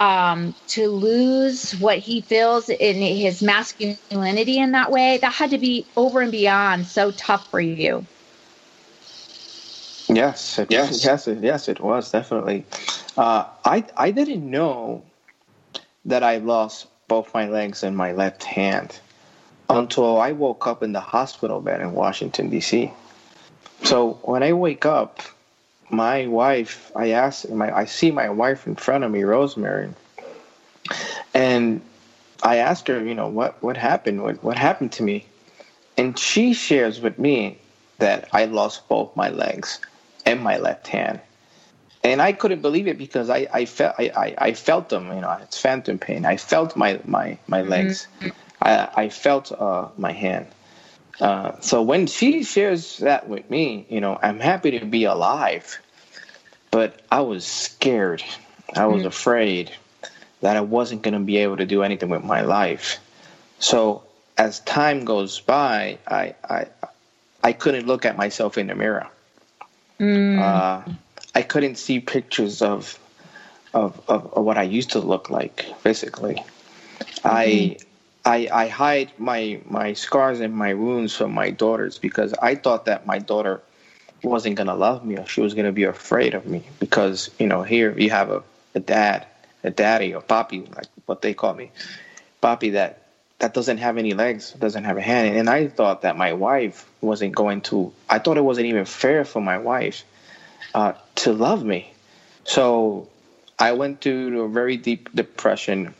[0.00, 5.58] um, to lose what he feels in his masculinity in that way, that had to
[5.58, 8.08] be over and beyond so tough for you.
[10.14, 12.64] Yes, it, yes, yes, it, yes, it was definitely.
[13.16, 15.02] Uh, I I didn't know
[16.04, 18.98] that I lost both my legs and my left hand
[19.68, 22.92] until I woke up in the hospital bed in Washington, D.C.
[23.84, 25.20] So when I wake up,
[25.90, 29.90] my wife, I ask, my, I see my wife in front of me, Rosemary,
[31.34, 31.80] and
[32.42, 34.22] I ask her, you know, what, what happened?
[34.22, 35.26] What, what happened to me?
[35.96, 37.58] And she shares with me
[37.98, 39.80] that I lost both my legs
[40.24, 41.20] and my left hand
[42.04, 45.12] and I couldn't believe it because I, I felt I, I, I, felt them.
[45.12, 46.24] You know, it's phantom pain.
[46.26, 47.70] I felt my my my mm-hmm.
[47.70, 48.06] legs.
[48.20, 48.28] Mm-hmm.
[48.60, 50.46] I I felt uh, my hand.
[51.20, 55.78] Uh, so when she shares that with me, you know, I'm happy to be alive,
[56.70, 58.24] but I was scared.
[58.74, 59.08] I was mm-hmm.
[59.08, 59.72] afraid
[60.40, 62.98] that I wasn't going to be able to do anything with my life.
[63.60, 64.02] So
[64.36, 66.66] as time goes by, I I
[67.44, 69.06] I couldn't look at myself in the mirror.
[70.02, 70.38] Mm.
[70.40, 70.92] Uh,
[71.32, 72.98] I couldn't see pictures of
[73.72, 76.34] of, of, of what I used to look like physically.
[76.34, 77.28] Mm-hmm.
[77.28, 77.76] I
[78.24, 82.86] I, I hide my my scars and my wounds from my daughters because I thought
[82.86, 83.62] that my daughter
[84.24, 87.62] wasn't gonna love me or she was gonna be afraid of me because you know
[87.62, 88.42] here you have a,
[88.74, 89.26] a dad,
[89.62, 91.70] a daddy or poppy like what they call me,
[92.40, 93.01] poppy that
[93.42, 96.88] that doesn't have any legs, doesn't have a hand, and I thought that my wife
[97.00, 97.92] wasn't going to.
[98.08, 100.04] I thought it wasn't even fair for my wife
[100.76, 101.92] uh, to love me.
[102.44, 103.08] So
[103.58, 105.92] I went through a very deep depression.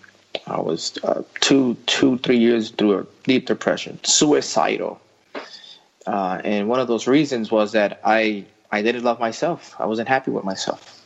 [0.46, 5.00] I was uh, two, two, three years through a deep depression, suicidal.
[6.06, 9.74] Uh, and one of those reasons was that I, I didn't love myself.
[9.80, 11.04] I wasn't happy with myself.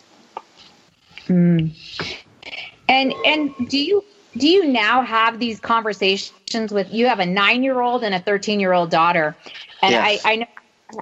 [1.29, 1.75] Mm.
[2.91, 4.05] And and do you
[4.37, 8.21] do you now have these conversations with you have a nine year old and a
[8.21, 9.37] thirteen year old daughter,
[9.83, 10.25] and yes.
[10.25, 10.47] I, I know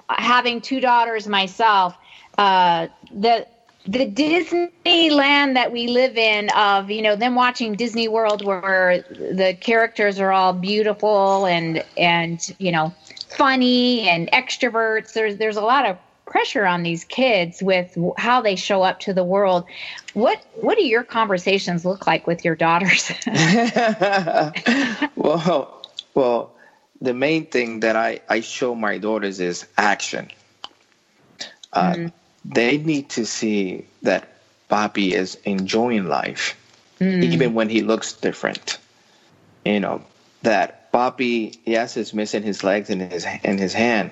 [0.08, 1.94] having two daughters myself,
[2.38, 3.46] uh, the
[3.86, 9.56] the Disneyland that we live in of you know them watching Disney World where the
[9.60, 12.94] characters are all beautiful and and you know
[13.28, 18.56] funny and extroverts there's there's a lot of pressure on these kids with how they
[18.56, 19.64] show up to the world
[20.14, 23.12] what what do your conversations look like with your daughters
[25.16, 26.54] well well
[27.00, 30.30] the main thing that I I show my daughters is action
[31.72, 32.06] uh, mm-hmm
[32.44, 34.28] they need to see that
[34.68, 36.56] Bobby is enjoying life,
[37.00, 37.22] mm.
[37.22, 38.78] even when he looks different.
[39.64, 40.02] You know
[40.42, 44.10] that Bobby, yes, is missing his legs and his and his hand,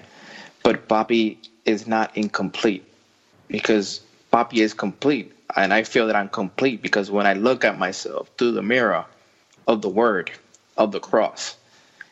[0.63, 2.85] but Bobby is not incomplete
[3.49, 4.01] because
[4.31, 8.31] Bobby is complete, and I feel that I'm complete because when I look at myself
[8.39, 9.05] through the mirror
[9.67, 10.31] of the Word
[10.77, 11.57] of the cross,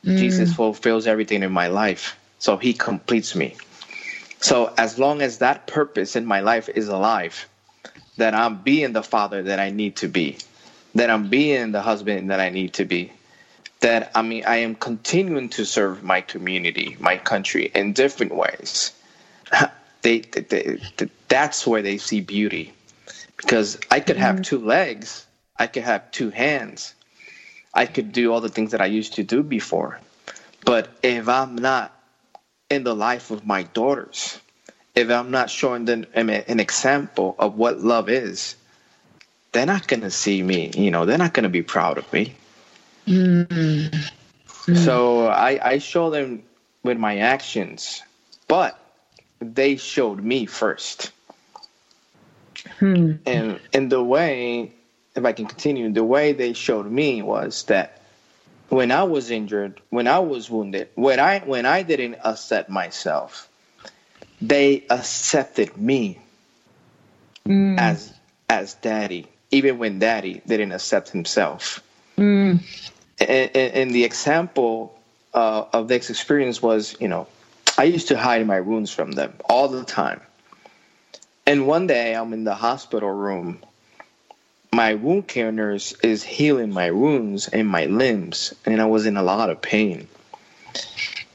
[0.05, 0.16] mm.
[0.16, 3.57] Jesus fulfills everything in my life, so He completes me.
[4.40, 7.48] So as long as that purpose in my life is alive,
[8.16, 10.38] that I'm being the father that I need to be,
[10.94, 13.12] that I'm being the husband that I need to be,
[13.80, 18.92] that I mean I am continuing to serve my community, my country in different ways.
[20.03, 22.72] They, they, they that's where they see beauty,
[23.36, 24.44] because I could have mm-hmm.
[24.44, 25.26] two legs,
[25.59, 26.94] I could have two hands,
[27.74, 30.01] I could do all the things that I used to do before,
[30.64, 31.94] but if I'm not
[32.70, 34.40] in the life of my daughters,
[34.94, 38.57] if I'm not showing them an example of what love is,
[39.53, 40.70] they're not going to see me.
[40.74, 42.34] You know, they're not going to be proud of me.
[43.07, 44.74] Mm-hmm.
[44.74, 46.42] So I, I show them
[46.82, 48.03] with my actions,
[48.48, 48.80] but
[49.41, 51.12] they showed me first.
[52.78, 53.12] Hmm.
[53.26, 54.72] And in the way,
[55.16, 58.01] if I can continue, the way they showed me was that
[58.68, 63.49] when I was injured, when I was wounded, when I when I didn't accept myself,
[64.41, 66.18] they accepted me
[67.47, 67.78] mm.
[67.78, 68.12] as
[68.49, 71.82] as daddy, even when daddy didn't accept himself.
[72.16, 72.61] Mm
[73.20, 74.99] and, and the example
[75.34, 77.26] uh, of this experience was, you know,
[77.81, 80.20] I used to hide my wounds from them all the time.
[81.47, 83.61] And one day I'm in the hospital room.
[84.70, 89.16] My wound care nurse is healing my wounds and my limbs, and I was in
[89.16, 90.09] a lot of pain.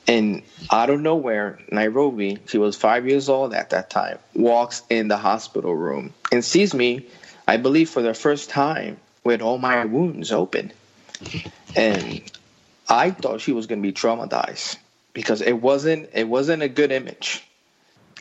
[0.07, 5.07] And out of nowhere, Nairobi, she was five years old at that time, walks in
[5.07, 7.07] the hospital room and sees me,
[7.47, 10.73] I believe, for the first time with all my wounds open
[11.75, 12.21] and
[12.87, 14.77] I thought she was going to be traumatized
[15.15, 17.43] because it wasn't it wasn't a good image.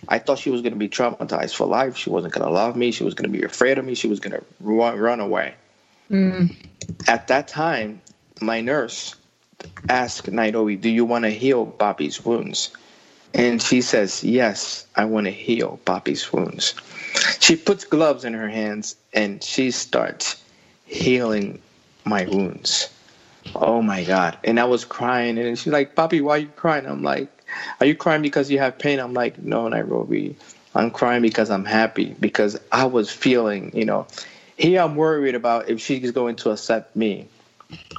[0.09, 1.97] I thought she was going to be traumatized for life.
[1.97, 2.93] She wasn't going to love me.
[2.93, 3.95] She was going to be afraid of me.
[3.95, 5.55] She was going to run, run away.
[6.11, 6.55] Mm.
[7.07, 8.01] At that time,
[8.41, 9.15] my nurse
[9.89, 12.71] asked Nairobi, "Do you want to heal Bobby's wounds?"
[13.35, 16.75] And she says, "Yes, I want to heal Bobby's wounds."
[17.41, 20.43] She puts gloves in her hands and she starts
[20.87, 21.61] healing
[22.05, 22.89] my wounds.
[23.55, 24.39] Oh my God.
[24.45, 25.39] And I was crying.
[25.39, 26.87] And she's like, Papi, why are you crying?
[26.87, 27.29] I'm like,
[27.81, 28.99] Are you crying because you have pain?
[28.99, 30.37] I'm like, No, Nairobi.
[30.75, 34.09] I'm crying because I'm happy because I was feeling, you know,
[34.57, 37.29] here I'm worried about if she's going to accept me.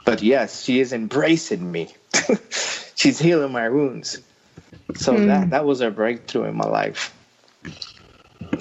[0.06, 1.94] But yes, she is embracing me.
[2.96, 4.20] she's healing my wounds.
[4.96, 5.28] So mm.
[5.28, 7.14] that that was a breakthrough in my life.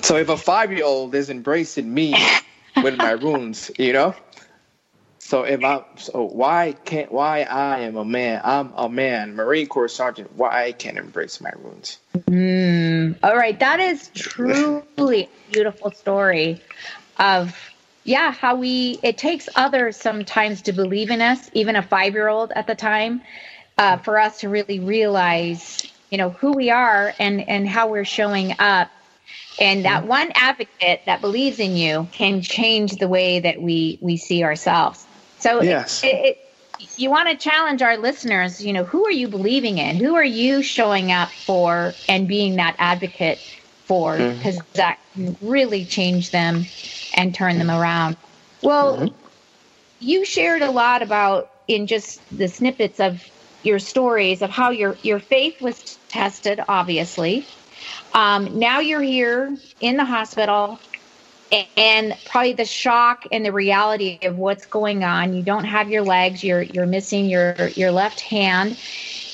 [0.03, 2.15] So if a five year old is embracing me
[2.83, 4.15] with my wounds, you know,
[5.25, 9.35] so if I so why can't why I am a man I'm a man.
[9.35, 11.99] Marine Corps sergeant why I can't embrace my wounds.
[12.15, 16.61] Mm, all right, that is truly a beautiful story
[17.19, 17.59] of
[18.05, 22.29] yeah how we it takes others sometimes to believe in us even a five year
[22.29, 23.23] old at the time
[23.79, 28.05] uh, for us to really realize you know who we are and and how we're
[28.05, 28.91] showing up.
[29.59, 34.19] And that one advocate that believes in you can change the way that we we
[34.19, 35.07] see ourselves
[35.45, 36.03] so yes.
[36.03, 36.39] It, it,
[36.97, 39.97] you want to challenge our listeners, you know, who are you believing in?
[39.97, 43.39] Who are you showing up for and being that advocate
[43.85, 44.17] for?
[44.17, 44.77] Because mm-hmm.
[44.77, 46.65] that can really change them
[47.15, 48.17] and turn them around.
[48.63, 49.15] Well, mm-hmm.
[50.01, 53.23] you shared a lot about in just the snippets of
[53.65, 57.47] your stories of how your your faith was tested, obviously.
[58.15, 60.79] Um, now you're here in the hospital
[61.77, 65.35] and probably the shock and the reality of what's going on.
[65.35, 66.43] You don't have your legs.
[66.43, 68.79] You're you're missing your your left hand,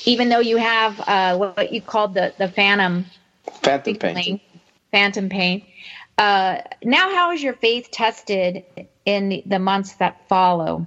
[0.05, 3.07] even though you have uh, what you called the the phantom
[3.63, 4.41] phantom pain.
[4.91, 5.65] Phantom pain.
[6.19, 8.65] Uh, now, how is your faith tested
[9.07, 10.87] in the months that follow?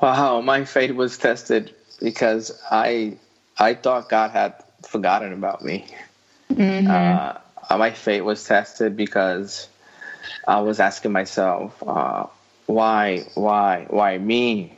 [0.00, 3.18] Wow, my faith was tested because I
[3.58, 4.54] I thought God had
[4.86, 5.86] forgotten about me.
[6.50, 6.90] Mm-hmm.
[6.90, 9.68] Uh, my faith was tested because
[10.46, 12.26] I was asking myself, uh,
[12.66, 14.76] why, why, why me?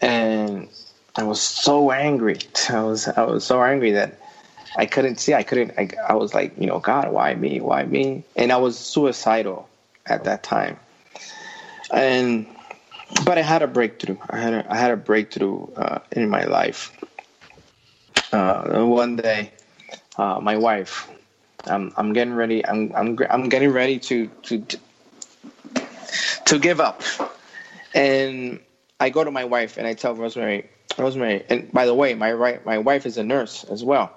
[0.00, 0.68] And
[1.16, 2.38] I was so angry.
[2.70, 4.18] I was, I was so angry that
[4.76, 5.34] I couldn't see.
[5.34, 5.72] I couldn't.
[5.78, 7.60] I, I was like, you know, God, why me?
[7.60, 8.24] Why me?
[8.36, 9.68] And I was suicidal
[10.06, 10.78] at that time.
[11.90, 12.46] And
[13.24, 14.18] but I had a breakthrough.
[14.28, 16.92] I had a, I had a breakthrough uh, in my life.
[18.32, 19.52] Uh, one day,
[20.16, 21.08] uh, my wife,
[21.66, 22.64] I'm I'm getting ready.
[22.66, 24.64] I'm I'm I'm getting ready to to
[26.46, 27.02] to give up.
[27.94, 28.60] And
[29.00, 32.32] I go to my wife and I tell Rosemary, Rosemary, and by the way, my
[32.32, 34.12] right my wife is a nurse as well,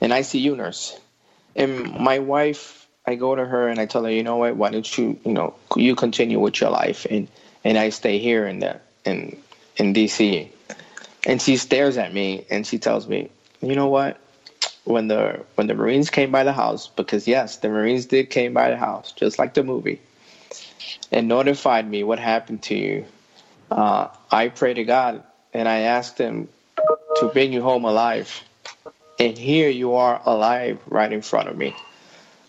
[0.00, 0.98] an ICU nurse.
[1.56, 4.56] And my wife, I go to her and I tell her, you know what?
[4.56, 7.28] Why don't you you know you continue with your life and
[7.64, 9.36] and I stay here in the in
[9.76, 10.48] in DC.
[11.26, 13.30] And she stares at me and she tells me,
[13.62, 14.20] you know what?
[14.84, 18.52] When the when the Marines came by the house, because yes, the Marines did came
[18.52, 20.00] by the house, just like the movie,
[21.10, 23.04] and notified me what happened to you.
[23.70, 25.22] Uh, I pray to God
[25.52, 26.48] and I asked him
[27.16, 28.42] to bring you home alive.
[29.18, 31.74] And here you are alive right in front of me.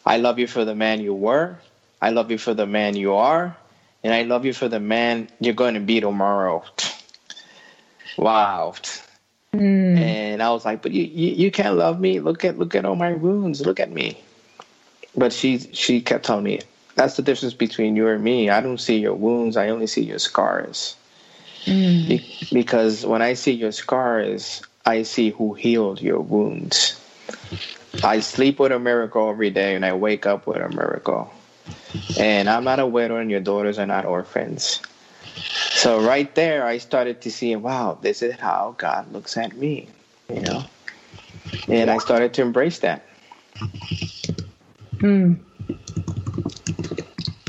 [0.06, 1.58] I love you for the man you were.
[2.02, 3.56] I love you for the man you are.
[4.04, 6.64] And I love you for the man you're going to be tomorrow.
[8.18, 8.76] wow.
[9.60, 9.98] Mm.
[9.98, 12.20] And I was like, but you, you, you can't love me.
[12.20, 13.66] Look at look at all my wounds.
[13.66, 14.18] Look at me.
[15.16, 16.62] But she she kept telling me,
[16.96, 18.50] that's the difference between you and me.
[18.50, 19.58] I don't see your wounds.
[19.58, 20.96] I only see your scars.
[21.66, 22.08] Mm.
[22.08, 27.00] Be- because when I see your scars, I see who healed your wounds.
[28.04, 31.32] I sleep with a miracle every day, and I wake up with a miracle.
[32.20, 34.82] And I'm not a widow, and your daughters are not orphans.
[35.72, 39.90] So right there, I started to see, wow, this is how God looks at me,
[40.34, 40.64] you know.
[41.68, 43.06] And I started to embrace that.
[45.00, 45.34] Hmm.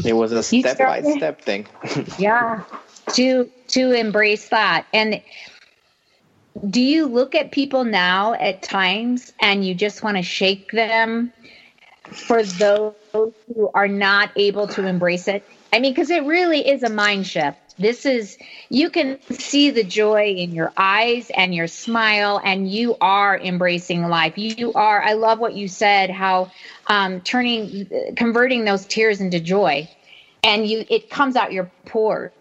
[0.05, 1.67] It was a step by step thing.
[2.19, 2.63] yeah,
[3.15, 4.87] to to embrace that.
[4.93, 5.23] And
[6.71, 11.33] do you look at people now at times and you just want to shake them
[12.11, 15.45] for those who are not able to embrace it?
[15.73, 17.66] I mean, because it really is a mind shift.
[17.79, 18.39] This is,
[18.71, 24.03] you can see the joy in your eyes and your smile, and you are embracing
[24.09, 24.39] life.
[24.39, 26.51] You are, I love what you said, how
[26.87, 29.89] um, turning, converting those tears into joy.
[30.43, 32.33] And you, it comes out your pores.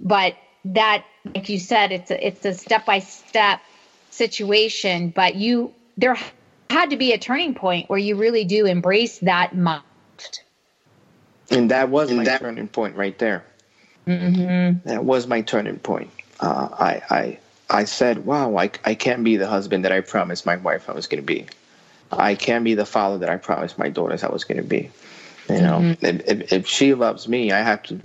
[0.00, 3.60] But that, like you said, it's a, it's a step by step
[4.10, 5.08] situation.
[5.10, 6.16] But you, there
[6.70, 10.42] had to be a turning point where you really do embrace that most.
[11.50, 13.44] And that was and my that, turning point right there.
[14.06, 14.88] Mm-hmm.
[14.88, 16.10] That was my turning point.
[16.38, 17.38] Uh, I, I,
[17.68, 20.92] I said, wow, I, I can't be the husband that I promised my wife I
[20.92, 21.46] was going to be.
[22.12, 24.90] I can't be the father that I promised my daughters I was going to be.
[25.48, 26.04] You know, mm-hmm.
[26.04, 28.00] if, if, if she loves me, I have to,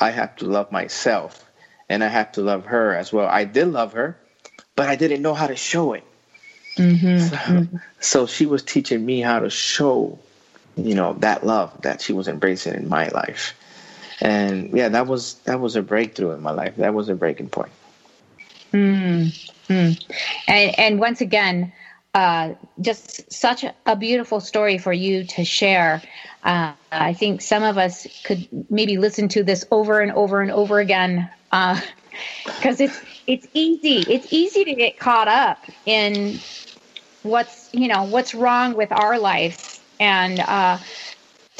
[0.00, 1.44] I have to love myself,
[1.88, 3.26] and I have to love her as well.
[3.26, 4.16] I did love her,
[4.76, 6.04] but I didn't know how to show it.
[6.76, 7.18] Mm-hmm.
[7.28, 7.76] So, mm-hmm.
[8.00, 10.18] so she was teaching me how to show,
[10.76, 13.54] you know, that love that she was embracing in my life
[14.20, 16.76] and yeah, that was that was a breakthrough in my life.
[16.76, 17.72] That was a breaking point.
[18.72, 19.92] Mm-hmm.
[20.48, 21.72] And and once again,
[22.14, 26.02] uh, just such a beautiful story for you to share.
[26.42, 30.50] Uh, I think some of us could maybe listen to this over and over and
[30.50, 34.04] over again because uh, it's it's easy.
[34.12, 36.40] It's easy to get caught up in
[37.22, 40.78] what's you know what's wrong with our life and uh,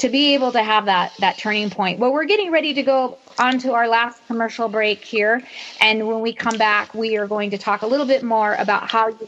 [0.01, 1.99] to be able to have that that turning point.
[1.99, 5.43] Well, we're getting ready to go on to our last commercial break here,
[5.81, 8.91] and when we come back, we are going to talk a little bit more about
[8.91, 9.27] how you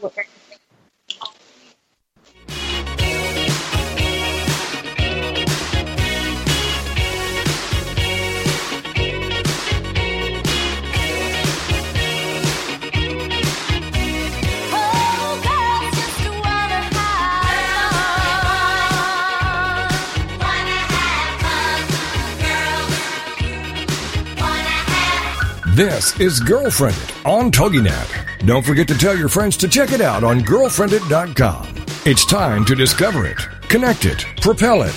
[25.74, 28.46] This is Girlfriendit on TogiNet.
[28.46, 31.84] Don't forget to tell your friends to check it out on girlfriendit.com.
[32.04, 34.94] It's time to discover it, connect it, propel it,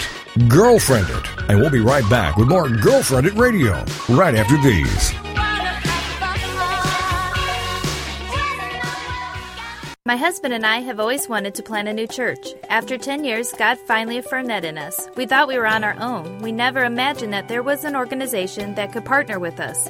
[0.48, 1.50] Girlfriendit.
[1.50, 3.84] And we'll be right back with more Girlfriendit Radio
[4.16, 5.14] right after these.
[10.06, 12.54] My husband and I have always wanted to plant a new church.
[12.70, 15.10] After 10 years, God finally affirmed that in us.
[15.16, 16.38] We thought we were on our own.
[16.44, 19.90] We never imagined that there was an organization that could partner with us.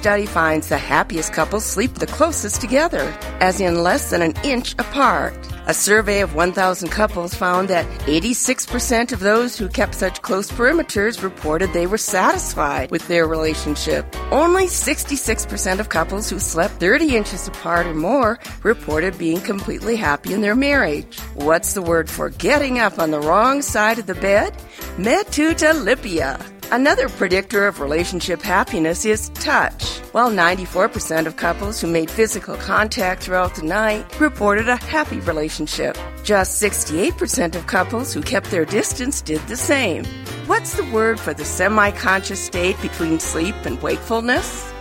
[0.00, 4.72] Study finds the happiest couples sleep the closest together, as in less than an inch
[4.78, 5.34] apart.
[5.66, 11.22] A survey of 1,000 couples found that 86% of those who kept such close perimeters
[11.22, 14.06] reported they were satisfied with their relationship.
[14.32, 20.32] Only 66% of couples who slept 30 inches apart or more reported being completely happy
[20.32, 21.20] in their marriage.
[21.34, 24.54] What's the word for getting up on the wrong side of the bed?
[24.96, 26.59] Matutolypea.
[26.72, 29.98] Another predictor of relationship happiness is touch.
[30.12, 35.98] While 94% of couples who made physical contact throughout the night reported a happy relationship,
[36.22, 40.04] just 68% of couples who kept their distance did the same.
[40.46, 44.72] What's the word for the semi conscious state between sleep and wakefulness?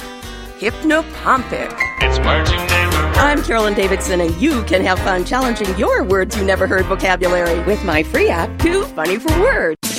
[0.59, 1.73] hypnopompic.
[2.01, 3.17] It's words you never heard.
[3.17, 7.63] I'm Carolyn Davidson, and you can have fun challenging your words you never heard vocabulary
[7.63, 9.98] with my free app, Too Funny for Words.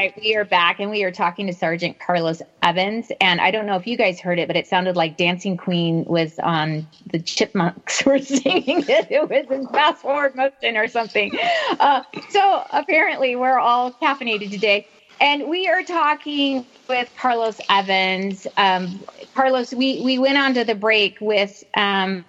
[0.00, 3.12] Right, we are back and we are talking to Sergeant Carlos Evans.
[3.20, 6.06] And I don't know if you guys heard it, but it sounded like Dancing Queen
[6.06, 9.08] was on the Chipmunks were singing it.
[9.10, 11.38] It was in fast forward motion or something.
[11.78, 14.86] Uh, so apparently, we're all caffeinated today.
[15.20, 18.46] And we are talking with Carlos Evans.
[18.56, 19.00] Um,
[19.34, 22.24] Carlos, we, we went on to the break with um,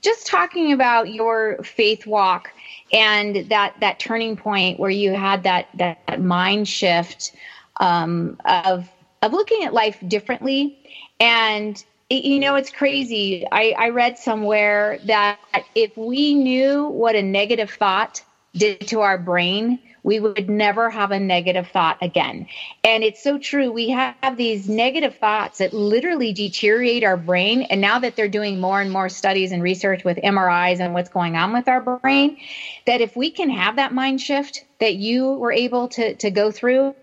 [0.00, 2.52] just talking about your faith walk
[2.92, 7.32] and that that turning point where you had that that mind shift
[7.80, 8.88] um, of
[9.22, 10.78] of looking at life differently.
[11.18, 13.44] And you know it's crazy.
[13.50, 15.38] I, I read somewhere that
[15.74, 18.22] if we knew what a negative thought
[18.54, 22.46] did to our brain we would never have a negative thought again.
[22.84, 23.72] And it's so true.
[23.72, 27.62] We have these negative thoughts that literally deteriorate our brain.
[27.62, 31.08] And now that they're doing more and more studies and research with MRIs and what's
[31.08, 32.38] going on with our brain,
[32.86, 36.52] that if we can have that mind shift that you were able to, to go
[36.52, 36.94] through,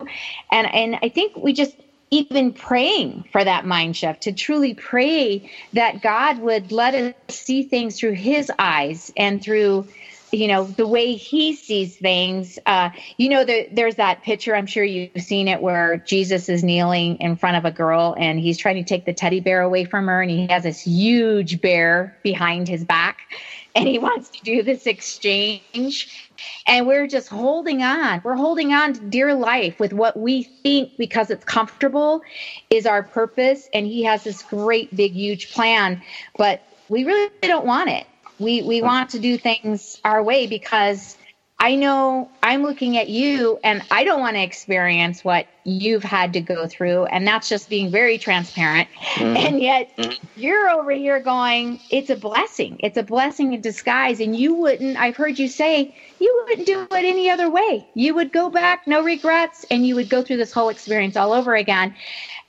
[0.49, 1.75] and, and I think we just
[2.09, 7.63] even praying for that mind shift, to truly pray that God would let us see
[7.63, 9.87] things through His eyes and through
[10.33, 14.65] you know the way he sees things uh, you know the, there's that picture i'm
[14.65, 18.57] sure you've seen it where jesus is kneeling in front of a girl and he's
[18.57, 22.17] trying to take the teddy bear away from her and he has this huge bear
[22.23, 23.19] behind his back
[23.75, 26.29] and he wants to do this exchange.
[26.67, 30.91] And we're just holding on we're holding on to dear life with what we think
[30.97, 32.21] because it's comfortable
[32.69, 33.69] is our purpose.
[33.73, 36.01] And he has this great big huge plan
[36.37, 38.05] but we really don't want it
[38.39, 41.17] we we want to do things our way because
[41.63, 46.33] I know I'm looking at you and I don't want to experience what you've had
[46.33, 47.05] to go through.
[47.05, 48.89] And that's just being very transparent.
[49.13, 49.37] Mm-hmm.
[49.37, 50.25] And yet mm-hmm.
[50.35, 52.81] you're over here going, it's a blessing.
[52.81, 54.19] It's a blessing in disguise.
[54.19, 57.87] And you wouldn't, I've heard you say, you wouldn't do it any other way.
[57.93, 61.31] You would go back, no regrets, and you would go through this whole experience all
[61.31, 61.95] over again.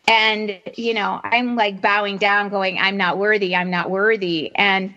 [0.08, 3.54] And, you know, I'm like bowing down, going, I'm not worthy.
[3.54, 4.50] I'm not worthy.
[4.56, 4.92] And,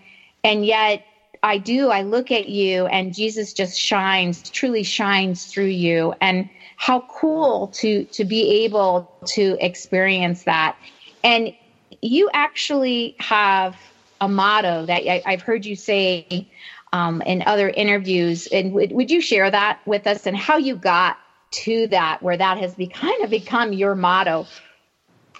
[0.47, 1.03] and yet
[1.43, 6.13] I do, I look at you and Jesus just shines, truly shines through you.
[6.21, 10.77] And how cool to to be able to experience that.
[11.23, 11.53] And
[12.01, 13.75] you actually have
[14.21, 16.47] a motto that I, have heard you say
[16.93, 18.47] um, in other interviews.
[18.47, 21.17] And would, would you share that with us and how you got
[21.49, 24.47] to that, where that has be, kind of become your motto?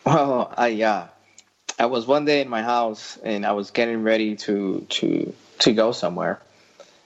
[0.06, 1.08] I uh,
[1.80, 5.74] I was one day in my house and I was getting ready to to to
[5.74, 6.40] go somewhere,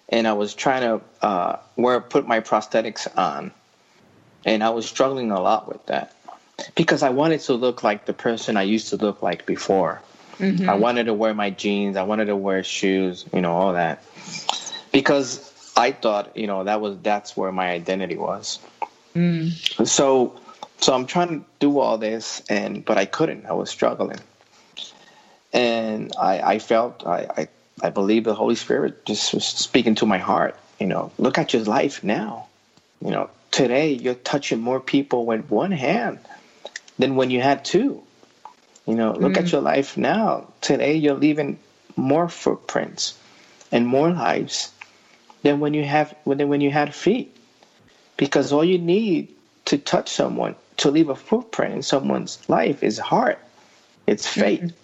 [0.09, 3.51] and I was trying to uh, wear put my prosthetics on,
[4.45, 6.15] and I was struggling a lot with that
[6.75, 10.01] because I wanted to look like the person I used to look like before.
[10.37, 10.69] Mm-hmm.
[10.69, 11.97] I wanted to wear my jeans.
[11.97, 13.25] I wanted to wear shoes.
[13.33, 14.03] You know all that
[14.93, 18.59] because I thought you know that was that's where my identity was.
[19.15, 19.51] Mm.
[19.85, 20.39] So
[20.79, 23.45] so I'm trying to do all this and but I couldn't.
[23.45, 24.19] I was struggling
[25.53, 27.47] and I, I felt I, I,
[27.81, 30.55] I believe the Holy Spirit just was speaking to my heart.
[30.79, 32.47] You know, look at your life now.
[33.03, 36.19] You know, today you're touching more people with one hand
[36.97, 38.03] than when you had two.
[38.85, 39.45] You know, look mm-hmm.
[39.45, 40.47] at your life now.
[40.61, 41.59] Today you're leaving
[41.95, 43.17] more footprints
[43.71, 44.71] and more lives
[45.43, 47.35] than when you have than when you had feet.
[48.17, 49.29] Because all you need
[49.65, 53.39] to touch someone, to leave a footprint in someone's life is heart.
[54.07, 54.61] It's faith.
[54.61, 54.80] Mm-hmm.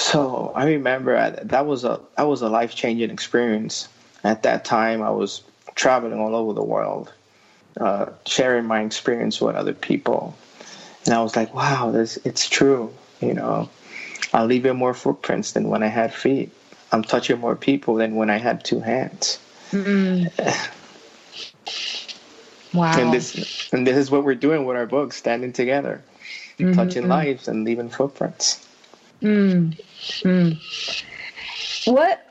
[0.00, 3.86] So I remember that was a that was a life changing experience.
[4.24, 5.42] At that time, I was
[5.74, 7.12] traveling all over the world,
[7.78, 10.34] uh, sharing my experience with other people,
[11.04, 12.90] and I was like, "Wow, this it's true."
[13.20, 13.68] You know,
[14.32, 16.50] I'm leaving more footprints than when I had feet.
[16.92, 19.38] I'm touching more people than when I had two hands.
[19.70, 20.28] Mm-hmm.
[22.78, 22.98] wow.
[22.98, 26.00] And this and this is what we're doing with our books, standing together,
[26.58, 26.72] mm-hmm.
[26.72, 28.66] touching lives and leaving footprints.
[29.22, 29.76] Mm.
[31.86, 32.26] What?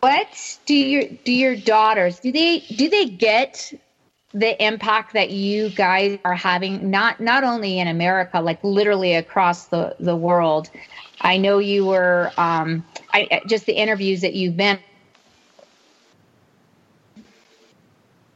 [0.00, 3.72] What do your do your daughters do they do they get
[4.34, 9.66] the impact that you guys are having not not only in America like literally across
[9.66, 10.70] the the world
[11.22, 12.84] I know you were um,
[13.14, 14.78] I, just the interviews that you've been.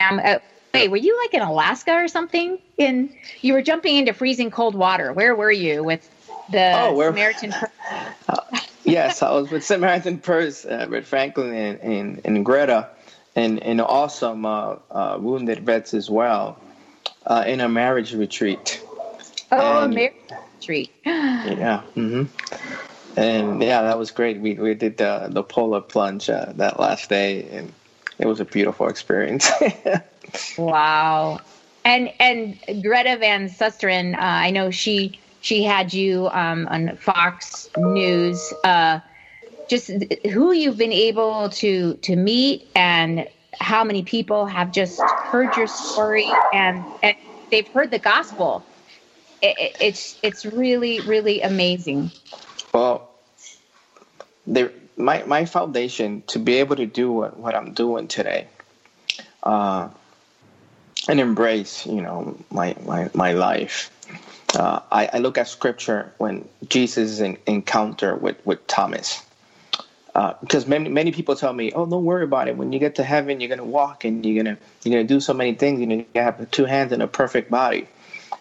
[0.00, 0.38] Um, uh,
[0.72, 2.58] wait, were you like in Alaska or something?
[2.78, 5.12] In you were jumping into freezing cold water.
[5.12, 6.08] Where were you with
[6.50, 7.54] the oh, Samaritan?
[8.28, 8.40] uh,
[8.84, 12.88] yes, I was with Samaritan Purse, uh, with Franklin and, and, and Greta,
[13.34, 16.58] and and awesome uh, uh, wounded vets as well,
[17.26, 18.82] uh, in a marriage retreat.
[19.52, 20.14] Oh, and, marriage
[20.60, 20.92] retreat.
[21.04, 21.82] yeah.
[21.94, 22.24] Mm-hmm
[23.16, 24.40] and yeah, that was great.
[24.40, 27.72] We we did the the polar plunge uh, that last day, and
[28.18, 29.50] it was a beautiful experience.
[30.58, 31.40] wow,
[31.84, 37.70] and and Greta Van Susteren, uh, I know she she had you um, on Fox
[37.76, 38.52] News.
[38.64, 38.98] Uh,
[39.68, 39.90] just
[40.24, 43.28] who you've been able to to meet, and
[43.60, 47.16] how many people have just heard your story, and and
[47.52, 48.64] they've heard the gospel.
[49.40, 52.10] It, it's it's really really amazing.
[52.74, 53.08] Well,
[54.96, 58.48] my my foundation to be able to do what, what I'm doing today,
[59.44, 59.90] uh,
[61.08, 63.92] and embrace, you know, my my my life.
[64.54, 69.24] Uh, I, I, look at scripture when Jesus in, encounter with with Thomas,
[70.14, 72.56] uh, because many many people tell me, "Oh, don't worry about it.
[72.56, 75.34] When you get to heaven, you're gonna walk and you're gonna you're gonna do so
[75.34, 75.80] many things.
[75.80, 77.88] You're gonna have two hands and a perfect body."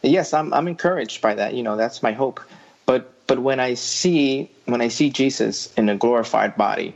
[0.04, 1.56] And yes, I'm I'm encouraged by that.
[1.56, 2.40] You know, that's my hope.
[2.86, 6.94] But but when I see when I see Jesus in a glorified body,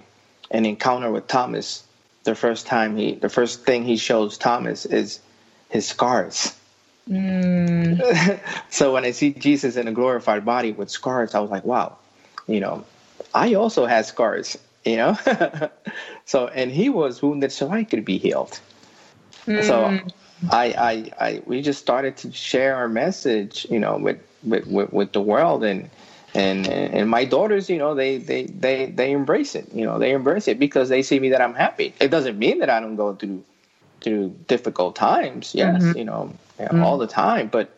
[0.52, 1.84] and encounter with Thomas,
[2.24, 5.20] the first time he the first thing he shows Thomas is
[5.70, 6.56] his scars.
[7.10, 8.40] Mm.
[8.70, 11.98] so when I see Jesus in a glorified body with scars, I was like, wow,
[12.48, 12.86] you know,
[13.34, 15.18] I also had scars, you know.
[16.26, 18.60] so and he was wounded so I could be healed.
[19.46, 19.64] Mm.
[19.64, 20.12] So
[20.52, 24.94] I, I I we just started to share our message, you know, with with, with,
[24.94, 25.90] with the world and
[26.36, 30.12] and and my daughters you know they they they they embrace it you know they
[30.12, 32.96] embrace it because they see me that i'm happy it doesn't mean that i don't
[32.96, 33.44] go through
[34.02, 35.98] through difficult times yes mm-hmm.
[35.98, 36.32] you know
[36.68, 36.84] mm-hmm.
[36.84, 37.72] all the time but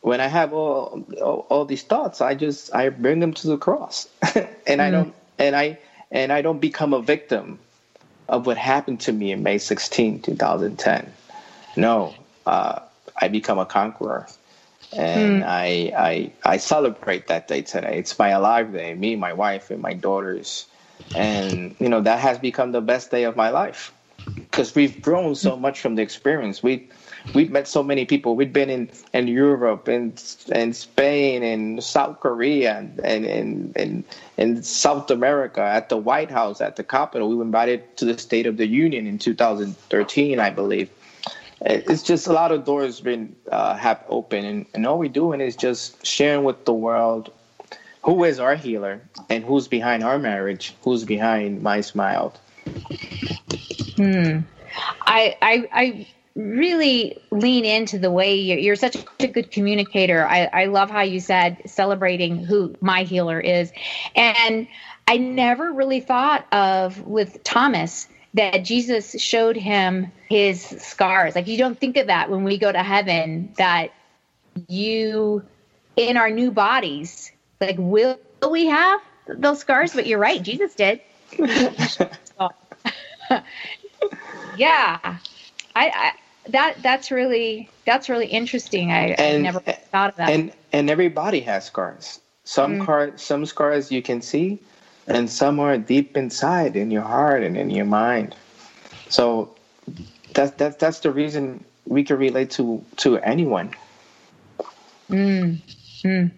[0.00, 3.56] when i have all, all, all these thoughts i just i bring them to the
[3.56, 4.80] cross and mm-hmm.
[4.80, 5.78] i don't and i
[6.10, 7.58] and i don't become a victim
[8.28, 11.12] of what happened to me in may 16 2010
[11.76, 12.14] no
[12.46, 12.80] uh,
[13.20, 14.26] i become a conqueror
[14.92, 15.46] and mm.
[15.46, 17.98] I, I I celebrate that day today.
[17.98, 18.94] It's my alive day.
[18.94, 20.66] Me, my wife, and my daughters,
[21.14, 23.92] and you know that has become the best day of my life
[24.34, 26.62] because we've grown so much from the experience.
[26.62, 26.88] We
[27.34, 28.36] we've met so many people.
[28.36, 30.22] We've been in, in Europe and
[30.52, 34.04] and Spain and South Korea and and, and
[34.36, 37.28] in South America at the White House at the Capitol.
[37.28, 40.90] We were invited to the State of the Union in 2013, I believe
[41.62, 45.40] it's just a lot of doors been uh, have open, and, and all we're doing
[45.40, 47.32] is just sharing with the world
[48.02, 49.00] who is our healer
[49.30, 52.34] and who's behind our marriage, who's behind my smile.
[53.96, 54.40] Hmm.
[55.06, 56.06] I I
[56.36, 60.26] really lean into the way you're, you're such a good communicator.
[60.26, 63.72] I, I love how you said celebrating who my healer is,
[64.14, 64.68] and
[65.08, 71.34] I never really thought of with Thomas that Jesus showed him his scars.
[71.34, 73.92] Like you don't think of that when we go to heaven that
[74.68, 75.42] you
[75.96, 78.18] in our new bodies, like will
[78.50, 79.94] we have those scars?
[79.94, 81.00] But you're right, Jesus did.
[84.56, 85.16] yeah.
[85.74, 86.12] I, I,
[86.48, 88.92] that that's really that's really interesting.
[88.92, 90.30] I, and, I never thought of that.
[90.30, 92.20] And and everybody has scars.
[92.44, 92.84] Some mm.
[92.84, 94.58] car some scars you can see,
[95.06, 98.34] and some are deep inside in your heart and in your mind.
[99.08, 99.54] So
[100.34, 103.70] that's that's that's the reason we can relate to to anyone.
[105.10, 105.58] Mm.
[106.02, 106.30] mm.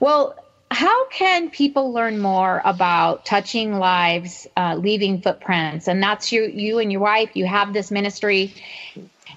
[0.00, 0.36] Well,
[0.70, 5.88] how can people learn more about touching lives, uh, leaving footprints?
[5.88, 7.30] And that's you, you and your wife.
[7.34, 8.54] You have this ministry,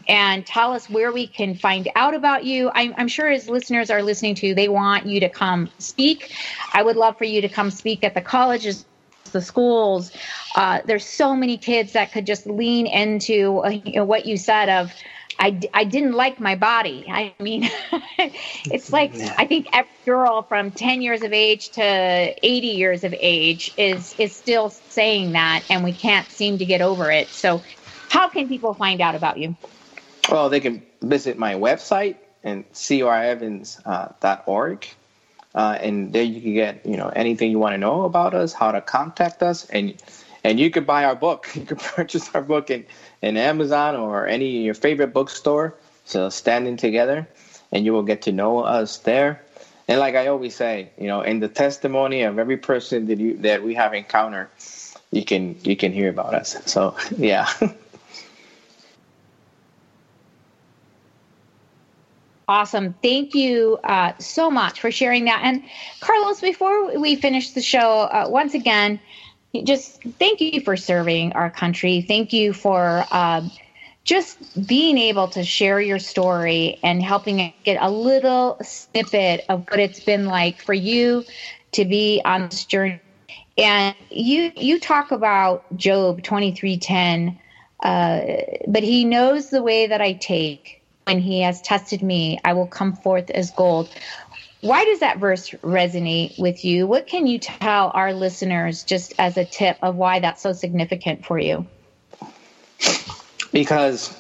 [0.08, 2.72] and tell us where we can find out about you.
[2.74, 6.34] I'm, I'm, sure as listeners are listening to, you, they want you to come speak.
[6.74, 8.86] I would love for you to come speak at the colleges,
[9.32, 10.12] the schools.
[10.56, 14.38] Uh, there's so many kids that could just lean into uh, you know, what you
[14.38, 14.92] said of.
[15.40, 17.06] I, I didn't like my body.
[17.10, 17.70] I mean,
[18.66, 23.14] it's like I think every girl from 10 years of age to 80 years of
[23.18, 27.30] age is is still saying that, and we can't seem to get over it.
[27.30, 27.64] So,
[28.10, 29.56] how can people find out about you?
[30.32, 34.88] Well, they can visit my website and corevans.org.
[35.56, 38.54] Uh, and there you can get you know anything you want to know about us,
[38.54, 39.96] how to contact us, and
[40.44, 41.50] and you could buy our book.
[41.56, 42.86] You could purchase our book in,
[43.22, 45.74] in Amazon or any your favorite bookstore.
[46.06, 47.28] So standing together,
[47.72, 49.42] and you will get to know us there.
[49.88, 53.38] And like I always say, you know, in the testimony of every person that you
[53.38, 54.50] that we have encountered,
[55.12, 56.56] you can you can hear about us.
[56.68, 57.50] So yeah.
[62.50, 62.96] Awesome.
[63.04, 65.42] Thank you uh, so much for sharing that.
[65.44, 65.64] And
[66.00, 69.00] Carlos, before we finish the show, uh, once again,
[69.66, 72.02] just thank you for serving our country.
[72.02, 73.48] Thank you for uh,
[74.04, 79.80] just being able to share your story and helping get a little snippet of what
[79.80, 81.26] it's been like for you
[81.74, 83.00] to be on this journey.
[83.60, 87.38] And you you talk about Job twenty three ten,
[87.84, 88.22] uh,
[88.68, 90.79] but he knows the way that I take
[91.10, 93.90] when he has tested me, I will come forth as gold.
[94.62, 96.86] Why does that verse resonate with you?
[96.86, 101.26] What can you tell our listeners just as a tip of why that's so significant
[101.26, 101.66] for you?
[103.52, 104.16] Because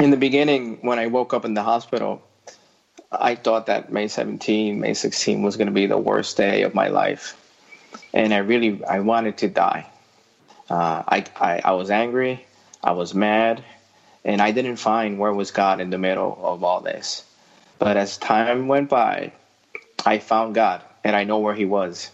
[0.00, 2.22] in the beginning, when I woke up in the hospital,
[3.12, 6.74] I thought that May 17, May 16 was going to be the worst day of
[6.74, 7.36] my life.
[8.12, 9.86] And I really, I wanted to die.
[10.68, 12.46] Uh, I, I, I was angry.
[12.82, 13.62] I was mad
[14.24, 17.24] and I didn't find where was God in the middle of all this.
[17.78, 19.32] But as time went by,
[20.04, 22.10] I found God, and I know where He was.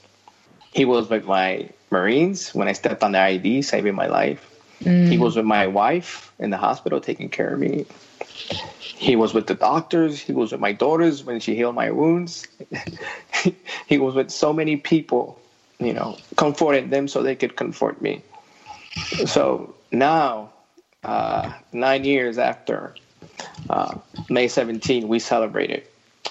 [0.72, 4.52] He was with my Marines when I stepped on the IED, saving my life.
[4.82, 5.08] Mm.
[5.08, 7.86] He was with my wife in the hospital, taking care of me.
[8.80, 10.20] He was with the doctors.
[10.20, 12.46] He was with my daughters when she healed my wounds.
[13.86, 15.40] he was with so many people,
[15.78, 18.22] you know, comforting them so they could comfort me.
[19.26, 20.52] So now
[21.04, 22.94] uh, nine years after
[23.68, 23.96] uh,
[24.28, 25.84] May 17, we celebrated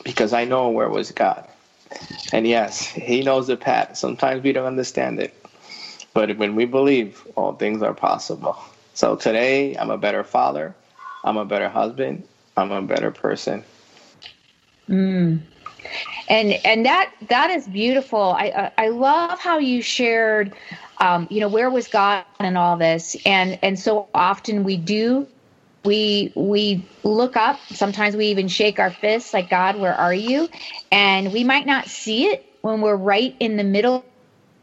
[0.04, 1.48] because I know where was God.
[2.34, 3.98] And yes, He knows the path.
[3.98, 5.34] Sometimes we don't understand it.
[6.14, 8.58] But when we believe, all things are possible.
[8.94, 10.74] So today, I'm a better father.
[11.24, 12.24] I'm a better husband.
[12.56, 13.64] I'm a better person.
[14.88, 15.42] Mm.
[16.28, 18.36] And and that that is beautiful.
[18.38, 20.54] I I love how you shared
[20.98, 23.18] um, you know, where was God in all this?
[23.26, 25.28] And and so often we do
[25.86, 30.50] we we look up sometimes we even shake our fists like god where are you
[30.92, 34.04] and we might not see it when we're right in the middle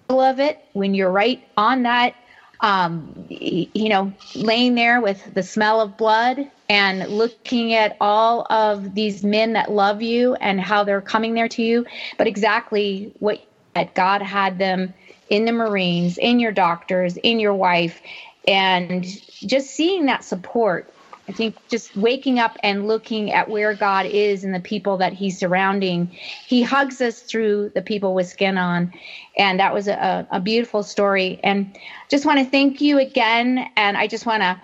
[0.09, 2.15] of it when you're right on that
[2.61, 8.95] um, you know laying there with the smell of blood and looking at all of
[8.95, 11.85] these men that love you and how they're coming there to you
[12.19, 13.39] but exactly what
[13.75, 14.93] that god had them
[15.33, 18.03] in the Marines, in your doctors, in your wife,
[18.47, 20.93] and just seeing that support.
[21.27, 25.15] I think just waking up and looking at where God is and the people that
[25.15, 26.09] He's surrounding,
[26.47, 28.93] He hugs us through the people with skin on.
[29.39, 31.41] And that was a, a beautiful story.
[31.43, 31.79] And
[32.11, 33.71] just want to thank you again.
[33.77, 34.61] And I just want to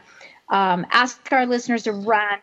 [0.50, 2.38] um, ask our listeners to run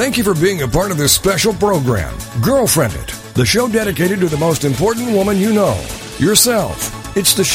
[0.00, 4.28] Thank you for being a part of this special program, Girlfriendit, the show dedicated to
[4.28, 5.78] the most important woman you know,
[6.18, 6.90] yourself.
[7.18, 7.48] It's the show